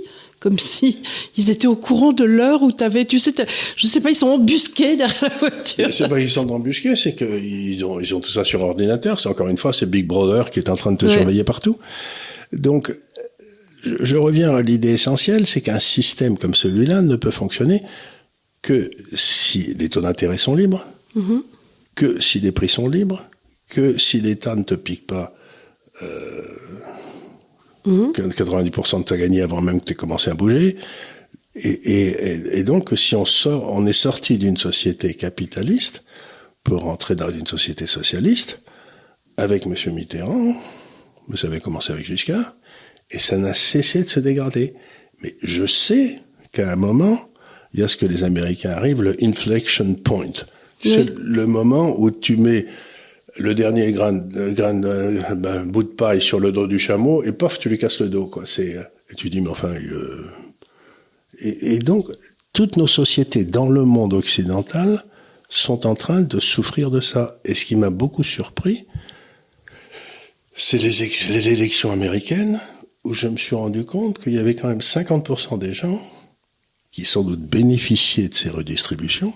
[0.45, 1.01] comme si
[1.37, 3.33] ils étaient au courant de l'heure où tu avais, tu sais,
[3.75, 5.91] je sais pas, ils sont embusqués derrière la voiture.
[5.91, 9.19] C'est pas qu'ils sont embusqués, c'est qu'ils ont, ils ont tout ça sur ordinateur.
[9.19, 11.13] C'est encore une fois, c'est Big Brother qui est en train de te ouais.
[11.13, 11.77] surveiller partout.
[12.53, 12.93] Donc,
[13.85, 17.83] je, reviens à l'idée essentielle, c'est qu'un système comme celui-là ne peut fonctionner
[18.61, 21.41] que si les taux d'intérêt sont libres, mm-hmm.
[21.95, 23.23] que si les prix sont libres,
[23.69, 25.35] que si l'État ne te pique pas
[26.01, 26.41] euh,
[27.85, 28.13] mm-hmm.
[28.13, 30.77] 90% de ta gagné avant même que tu aies commencé à bouger.
[31.55, 36.03] Et, et, et, donc, si on sort, on est sorti d'une société capitaliste
[36.63, 38.59] pour rentrer dans une société socialiste,
[39.37, 39.75] avec M.
[39.93, 40.55] Mitterrand,
[41.27, 42.55] vous savez commencé avec Giscard,
[43.11, 44.73] et ça n'a cessé de se dégrader.
[45.21, 46.19] Mais je sais
[46.51, 47.29] qu'à un moment,
[47.73, 50.33] il y a ce que les Américains arrivent, le inflection point.
[50.83, 50.91] Oui.
[50.93, 52.65] C'est le moment où tu mets
[53.37, 57.57] le dernier grain, grain ben, bout de paille sur le dos du chameau et paf,
[57.57, 58.27] tu lui casses le dos.
[58.27, 58.43] Quoi.
[58.45, 58.77] C'est,
[59.09, 59.73] et tu dis, mais enfin...
[59.73, 60.25] Euh...
[61.39, 62.07] Et, et donc,
[62.53, 65.03] toutes nos sociétés dans le monde occidental
[65.49, 67.39] sont en train de souffrir de ça.
[67.43, 68.85] Et ce qui m'a beaucoup surpris,
[70.57, 72.61] C'est l'élection américaine
[73.05, 76.01] où je me suis rendu compte qu'il y avait quand même 50% des gens
[76.91, 79.33] qui sans doute bénéficiaient de ces redistributions,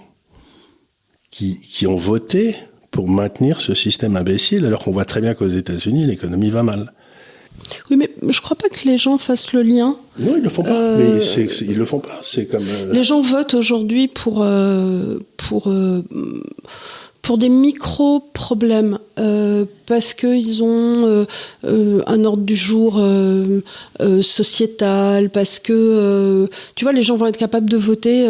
[1.30, 2.56] qui, qui ont voté
[2.90, 6.94] pour maintenir ce système imbécile, alors qu'on voit très bien qu'aux États-Unis, l'économie va mal.
[7.90, 9.98] Oui, mais je crois pas que les gens fassent le lien.
[10.18, 10.72] Non, ils le font pas.
[10.72, 12.22] Euh, mais ils le font pas.
[12.24, 12.66] C'est comme.
[12.66, 15.72] Euh, les gens votent aujourd'hui pour euh, pour
[17.30, 21.26] pour des micro-problèmes, euh, parce qu'ils ont euh,
[21.64, 23.62] euh, un ordre du jour euh,
[24.24, 28.28] sociétal, parce que, tu vois, les gens vont être capables de voter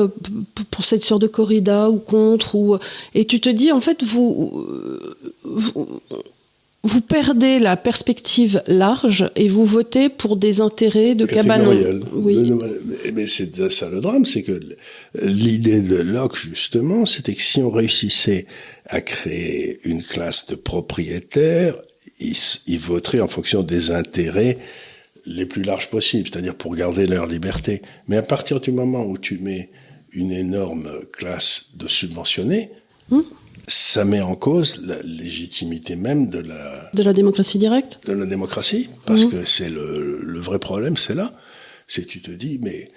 [0.70, 2.78] pour cette sorte de corrida ou contre, ou,
[3.16, 4.68] et tu te dis, en fait, vous
[6.84, 12.02] vous perdez la perspective large et vous votez pour des intérêts de cabanon.
[12.14, 12.54] Oui.
[13.14, 14.60] Mais c'est ça le drame, c'est que
[15.22, 18.46] l'idée de Locke, justement, c'était que si on réussissait
[18.86, 21.76] à créer une classe de propriétaires,
[22.20, 24.58] ils, voteraient en fonction des intérêts
[25.26, 27.82] les plus larges possibles, c'est-à-dire pour garder leur liberté.
[28.08, 29.70] Mais à partir du moment où tu mets
[30.12, 32.72] une énorme classe de subventionnés,
[33.12, 33.26] hum
[33.68, 38.00] ça met en cause la légitimité même de la de la démocratie directe?
[38.06, 39.30] De la démocratie, parce mmh.
[39.30, 41.34] que c'est le, le, vrai problème, c'est là.
[41.88, 42.90] C'est tu te dis, mais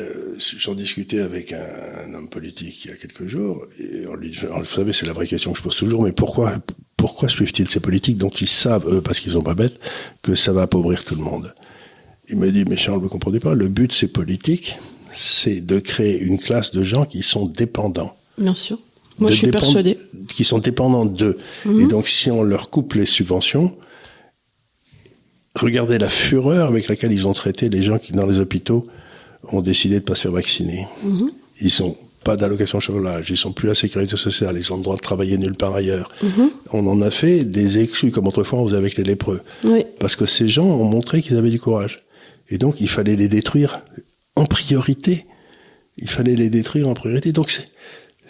[0.00, 1.66] euh, j'en discutais avec un,
[2.06, 5.12] un, homme politique il y a quelques jours, et on lui, vous savez, c'est la
[5.12, 6.58] vraie question que je pose toujours, mais pourquoi
[6.96, 9.78] pourquoi suivent-ils ces politiques dont ils savent, eux, parce qu'ils sont pas bêtes,
[10.22, 11.54] que ça va appauvrir tout le monde?
[12.30, 14.78] Il me dit, mais Charles, vous comprenez pas, le but de ces politiques,
[15.10, 18.16] c'est de créer une classe de gens qui sont dépendants.
[18.38, 18.78] Bien sûr
[19.18, 19.98] moi, je suis persuadé.
[20.28, 21.38] Qui sont dépendants d'eux.
[21.64, 21.80] Mhm.
[21.80, 23.76] Et donc, si on leur coupe les subventions,
[25.54, 28.86] regardez la fureur avec laquelle ils ont traité les gens qui, dans les hôpitaux,
[29.52, 30.86] ont décidé de pas se faire vacciner.
[31.02, 31.30] Mhm.
[31.60, 34.82] Ils sont pas d'allocation chômage, ils sont plus à la sécurité sociale, ils ont le
[34.82, 36.10] droit de travailler nulle part ailleurs.
[36.22, 36.50] Mhm.
[36.72, 39.42] On en a fait des exclus, comme autrefois on faisait avec les lépreux.
[40.00, 42.02] Parce que ces gens ont montré qu'ils avaient du courage.
[42.48, 43.82] Et donc, il fallait les détruire
[44.36, 45.26] en priorité.
[45.96, 47.32] Il fallait les détruire en priorité.
[47.32, 47.50] Donc,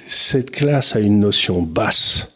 [0.06, 2.28] cette classe a une notion basse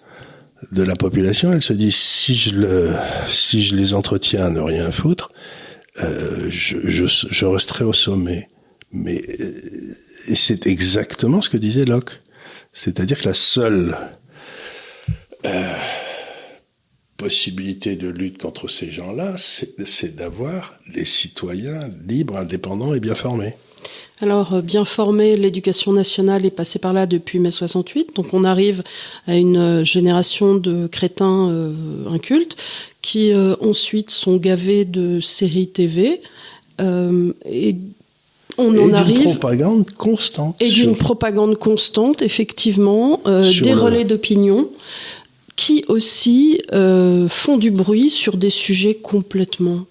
[0.72, 1.52] de la population.
[1.52, 5.32] Elle se dit si je les entretiens à ne rien foutre,
[6.00, 8.48] euh, je, resterai au sommet.
[8.92, 9.22] Mais
[10.28, 12.20] et c'est exactement ce que disait Locke.
[12.72, 13.96] C'est-à-dire que la seule
[15.44, 15.74] euh,
[17.16, 23.54] possibilité de lutte contre ces gens-là, c'est d'avoir des citoyens libres, indépendants et bien formés.
[24.20, 28.16] Alors, euh, bien formé, l'éducation nationale est passée par là depuis mai 68.
[28.16, 28.82] Donc, on arrive
[29.26, 31.72] à une euh, génération de crétins euh,
[32.10, 32.56] incultes
[33.00, 36.20] qui ensuite sont gavés de séries TV.
[36.80, 37.76] et
[38.58, 39.20] on en arrive.
[39.20, 40.56] D'une propagande constante.
[40.60, 44.68] Et d'une propagande constante, effectivement, des relais d'opinion
[45.56, 46.60] qui aussi
[47.28, 49.86] font du bruit sur des sujets complètement.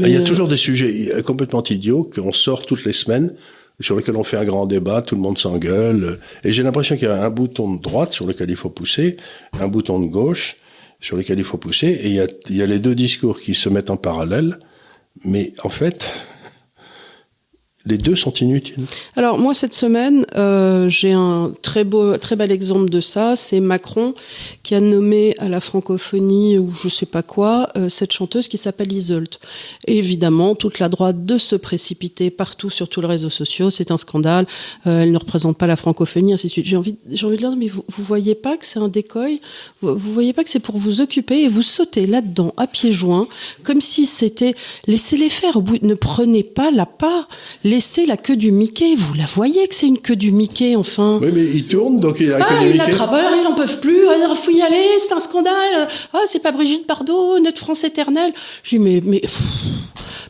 [0.00, 3.34] Il y a toujours des sujets complètement idiots qu'on sort toutes les semaines
[3.80, 6.18] sur lequel on fait un grand débat, tout le monde s'engueule.
[6.44, 9.16] Et j'ai l'impression qu'il y a un bouton de droite sur lequel il faut pousser,
[9.58, 10.56] un bouton de gauche
[11.00, 13.40] sur lequel il faut pousser, et il y a, il y a les deux discours
[13.40, 14.58] qui se mettent en parallèle.
[15.24, 16.12] Mais en fait,
[17.90, 18.84] les deux sont inutiles.
[19.16, 23.36] Alors moi cette semaine, euh, j'ai un très beau, très bel exemple de ça.
[23.36, 24.14] C'est Macron
[24.62, 28.58] qui a nommé à la francophonie ou je sais pas quoi euh, cette chanteuse qui
[28.58, 29.38] s'appelle Iseult.
[29.86, 33.90] Et évidemment, toute la droite de se précipiter partout sur tous les réseaux sociaux, c'est
[33.90, 34.46] un scandale.
[34.86, 36.66] Euh, elle ne représente pas la francophonie, ainsi de suite.
[36.66, 39.40] J'ai envie, j'ai envie de dire, mais vous, vous voyez pas que c'est un décoil?
[39.82, 43.28] Vous, voyez pas que c'est pour vous occuper et vous sautez là-dedans à pieds joints,
[43.62, 44.54] comme si c'était
[44.86, 45.58] laissez-les faire.
[45.82, 47.28] Ne prenez pas la part
[47.80, 48.94] laissez la queue du Mickey.
[48.94, 51.18] Vous la voyez que c'est une queue du Mickey, enfin.
[51.22, 52.94] Oui, mais il tourne, donc il y a la queue ah, du Mickey.
[53.00, 54.06] Ah, ils n'en peuvent plus.
[54.06, 55.88] Ah, il faut y aller, c'est un scandale.
[56.12, 58.34] Ah, c'est pas Brigitte Bardot, notre France éternelle.
[58.64, 59.22] J'ai dit, mais, mais,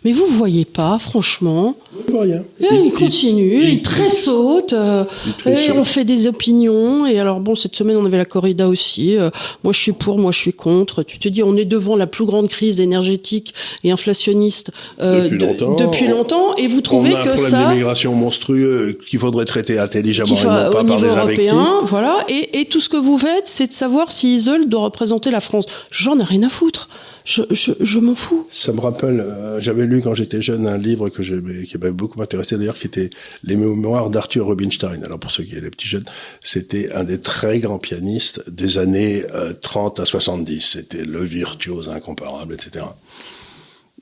[0.05, 1.75] mais vous voyez pas, franchement.
[2.07, 2.43] Je vois rien.
[2.61, 5.05] Et il, continue, il, tressaute, euh,
[5.45, 7.05] et on fait des opinions.
[7.07, 9.19] Et alors bon, cette semaine on avait la corrida aussi.
[9.19, 9.29] Euh,
[9.63, 11.03] moi je suis pour, moi je suis contre.
[11.03, 13.53] Tu te dis, on est devant la plus grande crise énergétique
[13.85, 14.71] et inflationniste
[15.01, 16.55] euh, depuis, longtemps, depuis longtemps.
[16.57, 20.85] Et vous trouvez on que ça, d'immigration monstrueux qu'il faudrait traiter intelligemment et non pas
[20.85, 22.25] par des européen, Voilà.
[22.29, 25.41] Et, et tout ce que vous faites, c'est de savoir si Isolde doit représenter la
[25.41, 25.67] France.
[25.91, 26.89] J'en ai rien à foutre
[27.25, 28.47] je, je, je m'en fous.
[28.51, 32.21] Ça me rappelle, euh, j'avais lu quand j'étais jeune un livre que qui m'avait beaucoup
[32.23, 33.11] intéressé d'ailleurs, qui était
[33.45, 35.05] Les mémoires d'Arthur Rubinstein.
[35.05, 36.07] Alors pour ceux qui étaient les petits jeunes,
[36.41, 39.25] c'était un des très grands pianistes des années
[39.61, 40.61] 30 euh, à 70.
[40.61, 42.87] C'était le virtuose incomparable, etc.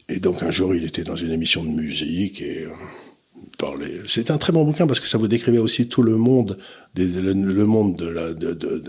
[0.08, 2.70] Et donc un jour, il était dans une émission de musique et euh,
[3.58, 4.00] parler.
[4.06, 6.56] C'est un très bon bouquin parce que ça vous décrivait aussi tout le monde,
[6.94, 8.82] des, le, le, monde de la, de, de,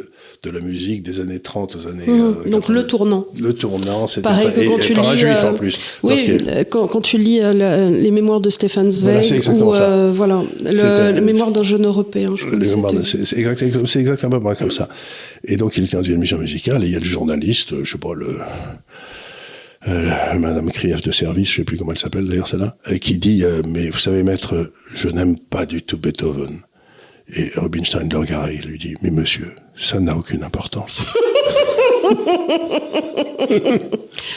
[0.43, 2.07] de, la musique des années 30 aux années.
[2.07, 3.25] Mmh, euh, donc le tournant.
[3.37, 5.17] Le tournant, c'est pareil que quand et, tu lis.
[5.17, 5.79] juif en plus.
[6.03, 10.11] Oui, donc, quand, quand, tu lis euh, les mémoires de Stefan Zweig voilà, ou euh,
[10.13, 12.33] voilà le, les mémoires d'un jeune européen.
[13.03, 14.87] C'est exactement, exactement comme ça.
[15.43, 17.91] Et donc il était dans une émission musicale et il y a le journaliste, je
[17.91, 18.43] sais pas le euh,
[19.87, 23.43] Madame Krief de service, je sais plus comment elle s'appelle d'ailleurs celle-là, euh, qui dit
[23.43, 26.61] euh, mais vous savez maître, je n'aime pas du tout Beethoven.
[27.31, 31.01] Et Rubinstein le regarde il lui dit mais monsieur, ça n'a aucune importance.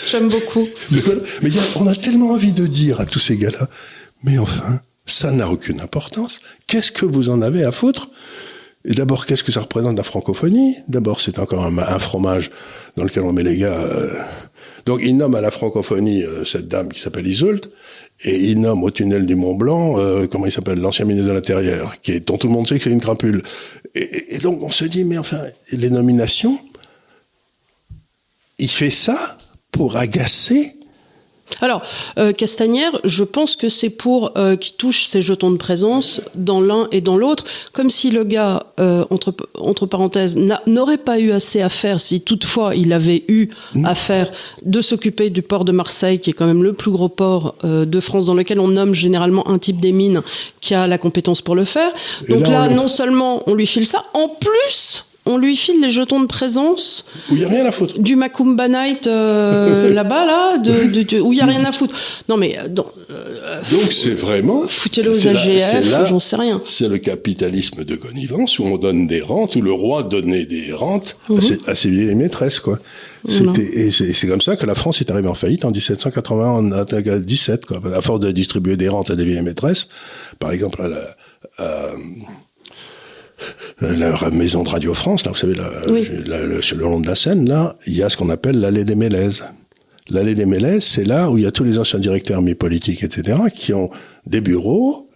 [0.07, 0.68] J'aime beaucoup.
[0.90, 3.68] Mais, on a tellement envie de dire à tous ces gars-là,
[4.22, 6.40] mais enfin, ça n'a aucune importance.
[6.66, 8.11] Qu'est-ce que vous en avez à foutre?
[8.84, 10.76] Et d'abord, qu'est-ce que ça représente la francophonie?
[10.88, 12.51] D'abord, c'est encore un, un, fromage
[12.97, 13.88] dans lequel on met les gars
[14.86, 17.70] donc il nomme à la francophonie euh, cette dame qui s'appelle Isolde,
[18.24, 21.34] et il nomme au tunnel du Mont Blanc, euh, comment il s'appelle, l'ancien ministre de
[21.34, 23.42] l'Intérieur, qui est, dont tout le monde sait que c'est une crapule.
[23.94, 25.40] Et, et, donc on se dit, mais enfin,
[25.72, 26.58] les nominations,
[28.58, 29.36] il fait ça
[29.72, 30.76] pour agacer
[31.61, 31.82] alors,
[32.18, 36.61] euh, Castagnère, je pense que c'est pour euh, qu'il touche ses jetons de présence dans
[36.61, 41.32] l'un et dans l'autre, comme si le gars, euh, entre, entre parenthèses, n'aurait pas eu
[41.32, 43.84] assez à faire, si toutefois il avait eu mmh.
[43.84, 44.30] à faire,
[44.62, 47.84] de s'occuper du port de Marseille, qui est quand même le plus gros port euh,
[47.84, 50.22] de France, dans lequel on nomme généralement un type des mines
[50.61, 51.92] qui a la compétence pour le faire.
[52.28, 55.90] Donc là, là non seulement on lui file ça, en plus on lui file les
[55.90, 57.06] jetons de présence.
[57.30, 57.98] Où il a rien à foutre.
[58.00, 61.70] Du Macumba Night euh, là-bas, là, de, de, de, où il n'y a rien à
[61.70, 61.94] foutre.
[62.28, 62.86] Non, mais euh, donc.
[63.10, 64.66] Euh, donc c'est vraiment.
[64.66, 66.60] Foutez-le aux AGF, j'en sais rien.
[66.64, 70.72] C'est le capitalisme de connivence où on donne des rentes, où le roi donnait des
[70.72, 71.40] rentes à, mhm.
[71.40, 72.78] ses, à, ses, vieilles maîtresses, quoi.
[73.28, 77.18] C'était Et c'est comme ça que la France est arrivée en faillite en 1780, en
[77.20, 77.80] 17, quoi.
[77.94, 79.86] À force de distribuer des rentes à des vieilles maîtresses,
[80.40, 81.16] par exemple à la.
[81.58, 81.90] À,
[83.80, 85.70] la maison de Radio France, là, vous savez, là,
[86.61, 88.95] sur le long de la Seine, là, il y a ce qu'on appelle l'allée des
[88.95, 89.45] Mélèzes.
[90.11, 93.38] L'allée des Mélèzes, c'est là où il y a tous les anciens directeurs mi-politiques, etc.,
[93.55, 93.90] qui ont
[94.26, 95.07] des bureaux,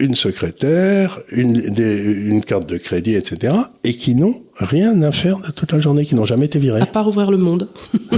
[0.00, 3.54] une secrétaire, une, une carte de crédit, etc.,
[3.84, 6.80] et qui n'ont rien à faire de toute la journée, qui n'ont jamais été virés.
[6.80, 7.68] À part ouvrir le monde.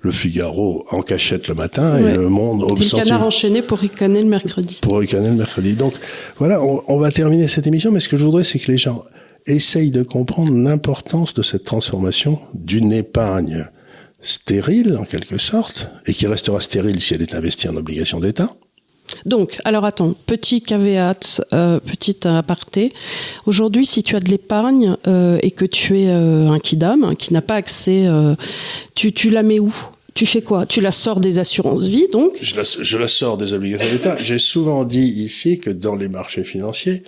[0.00, 4.22] le Figaro en cachette le matin et le Monde au Le canard enchaîné pour ricaner
[4.22, 4.78] le mercredi.
[4.82, 5.74] Pour ricaner le mercredi.
[5.74, 5.94] Donc
[6.38, 8.78] voilà, on, on, va terminer cette émission, mais ce que je voudrais, c'est que les
[8.78, 9.04] gens
[9.46, 13.68] essayent de comprendre l'importance de cette transformation d'une épargne
[14.20, 18.54] stérile, en quelque sorte, et qui restera stérile si elle est investie en obligations d'État,
[19.24, 22.92] donc, alors attends, petit caveat, euh, petit aparté.
[23.46, 27.32] Aujourd'hui, si tu as de l'épargne euh, et que tu es euh, un kidam qui
[27.32, 28.34] n'a pas accès, euh,
[28.94, 29.74] tu, la mets où?
[30.14, 30.66] Tu fais quoi?
[30.66, 32.38] Tu la sors des assurances vie, donc?
[32.42, 34.16] Je la, sors des obligations d'État.
[34.22, 37.02] J'ai souvent dit ici que dans les marchés financiers,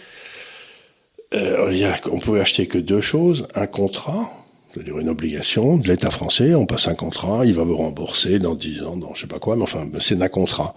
[1.35, 4.31] euh, on pouvait acheter que deux choses un contrat,
[4.71, 6.55] c'est-à-dire une obligation de l'État français.
[6.55, 9.39] On passe un contrat, il va vous rembourser dans dix ans, dans je sais pas
[9.39, 10.75] quoi, mais enfin, c'est un contrat.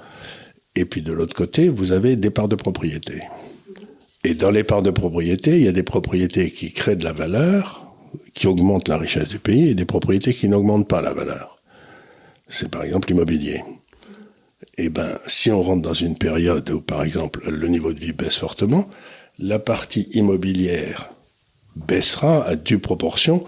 [0.78, 3.23] Et puis de l'autre côté, vous avez des parts de propriété.
[4.23, 7.13] Et dans les parts de propriété, il y a des propriétés qui créent de la
[7.13, 7.91] valeur,
[8.36, 11.59] qui augmentent la richesse du pays, et des propriétés qui n'augmentent pas la valeur.
[12.47, 13.63] C'est par exemple l'immobilier.
[14.78, 18.13] Eh ben, si on rentre dans une période où, par exemple, le niveau de vie
[18.13, 18.88] baisse fortement,
[19.39, 21.09] la partie immobilière
[21.75, 23.43] baissera à due proportion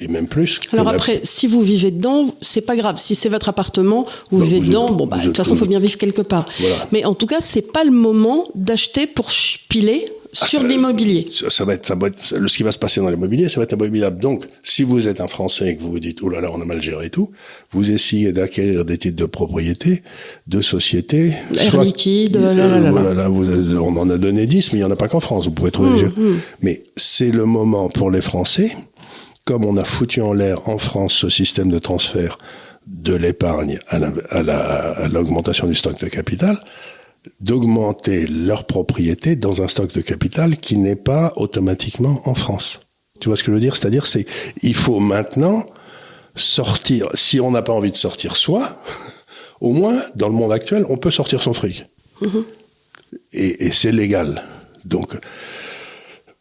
[0.00, 0.60] et même plus.
[0.72, 2.98] Alors après, si vous vivez dedans, c'est pas grave.
[2.98, 5.78] Si c'est votre appartement, vous vivez dedans, bon bah de toute façon, il faut bien
[5.78, 6.46] vivre quelque part.
[6.92, 9.30] Mais en tout cas, c'est pas le moment d'acheter pour
[9.68, 10.06] piler
[10.40, 11.28] ah, sur l'immobilier.
[11.30, 13.64] Ça, va être, ça va être, ce qui va se passer dans l'immobilier, ça va
[13.64, 14.20] être abominable.
[14.20, 16.60] Donc, si vous êtes un Français et que vous vous dites, oh là là, on
[16.60, 17.30] a mal géré tout,
[17.70, 20.02] vous essayez d'acquérir des titres de propriété,
[20.48, 21.32] de société.
[21.56, 23.44] Air liquide, là, là, là, voilà, vous,
[23.76, 25.70] on en a donné 10, mais il n'y en a pas qu'en France, vous pouvez
[25.70, 26.40] trouver mmh, mmh.
[26.62, 28.76] Mais c'est le moment pour les Français
[29.44, 32.38] comme on a foutu en l'air en France ce système de transfert
[32.86, 36.60] de l'épargne à l'augmentation du stock de capital,
[37.40, 42.82] d'augmenter leur propriété dans un stock de capital qui n'est pas automatiquement en France.
[43.20, 43.76] Tu vois ce que je veux dire?
[43.76, 44.26] C'est-à-dire, c'est
[44.62, 45.64] il faut maintenant
[46.34, 47.08] sortir.
[47.14, 48.82] Si on n'a pas envie de sortir soi,
[49.60, 51.86] au moins dans le monde actuel, on peut sortir son fric.
[52.20, 52.44] Mm-hmm.
[53.32, 54.42] Et, et c'est légal.
[54.84, 55.16] Donc,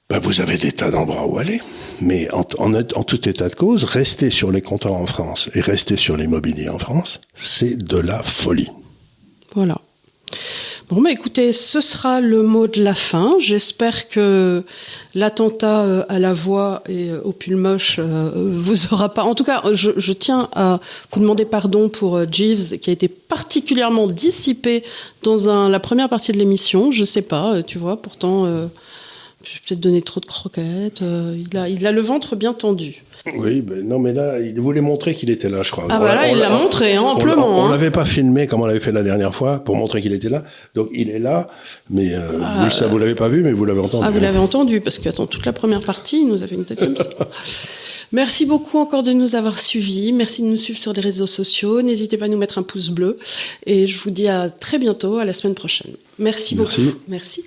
[0.10, 1.62] bah, vous avez des tas d'endroits où aller.
[2.02, 6.18] Mais en, tout état de cause, rester sur les compteurs en France et rester sur
[6.18, 8.70] l'immobilier en France, c'est de la folie.
[9.56, 9.80] Voilà.
[10.90, 13.36] Bon, bah écoutez, ce sera le mot de la fin.
[13.40, 14.64] J'espère que
[15.16, 19.24] l'attentat euh, à la voix et euh, au pull moche euh, vous aura pas.
[19.24, 20.80] En tout cas, je, tiens à
[21.12, 24.84] vous demander pardon pour Jeeves, qui a été particulièrement dissipé
[25.24, 26.92] dans la première partie de l'émission.
[26.92, 28.70] Je sais pas, tu vois, pourtant,
[29.44, 31.02] j'ai peut-être donné trop de croquettes.
[31.02, 33.04] il, a, il a le ventre bien tendu.
[33.38, 35.86] Oui, ben non, mais là, il voulait montrer qu'il était là, je crois.
[35.90, 37.58] Ah voilà, il l'a montré, hein, amplement.
[37.58, 37.72] On, hein.
[37.72, 40.44] l'avait pas filmé comme on l'avait fait la dernière fois pour montrer qu'il était là.
[40.76, 41.48] Donc il est là,
[41.90, 44.06] mais euh, vous, ça vous l'avez pas vu, mais vous l'avez entendu.
[44.06, 46.56] Ah, vous l'avez entendu, parce que attends, toute la première partie, il nous a fait
[46.56, 47.08] une tête comme ça.
[48.12, 50.12] Merci beaucoup encore de nous avoir suivis.
[50.12, 51.82] Merci de nous suivre sur les réseaux sociaux.
[51.82, 53.18] N'hésitez pas à nous mettre un pouce bleu.
[53.66, 55.94] Et je vous dis à très bientôt, à la semaine prochaine.
[56.20, 56.82] Merci, Merci.
[56.82, 56.98] beaucoup.
[57.08, 57.44] Merci.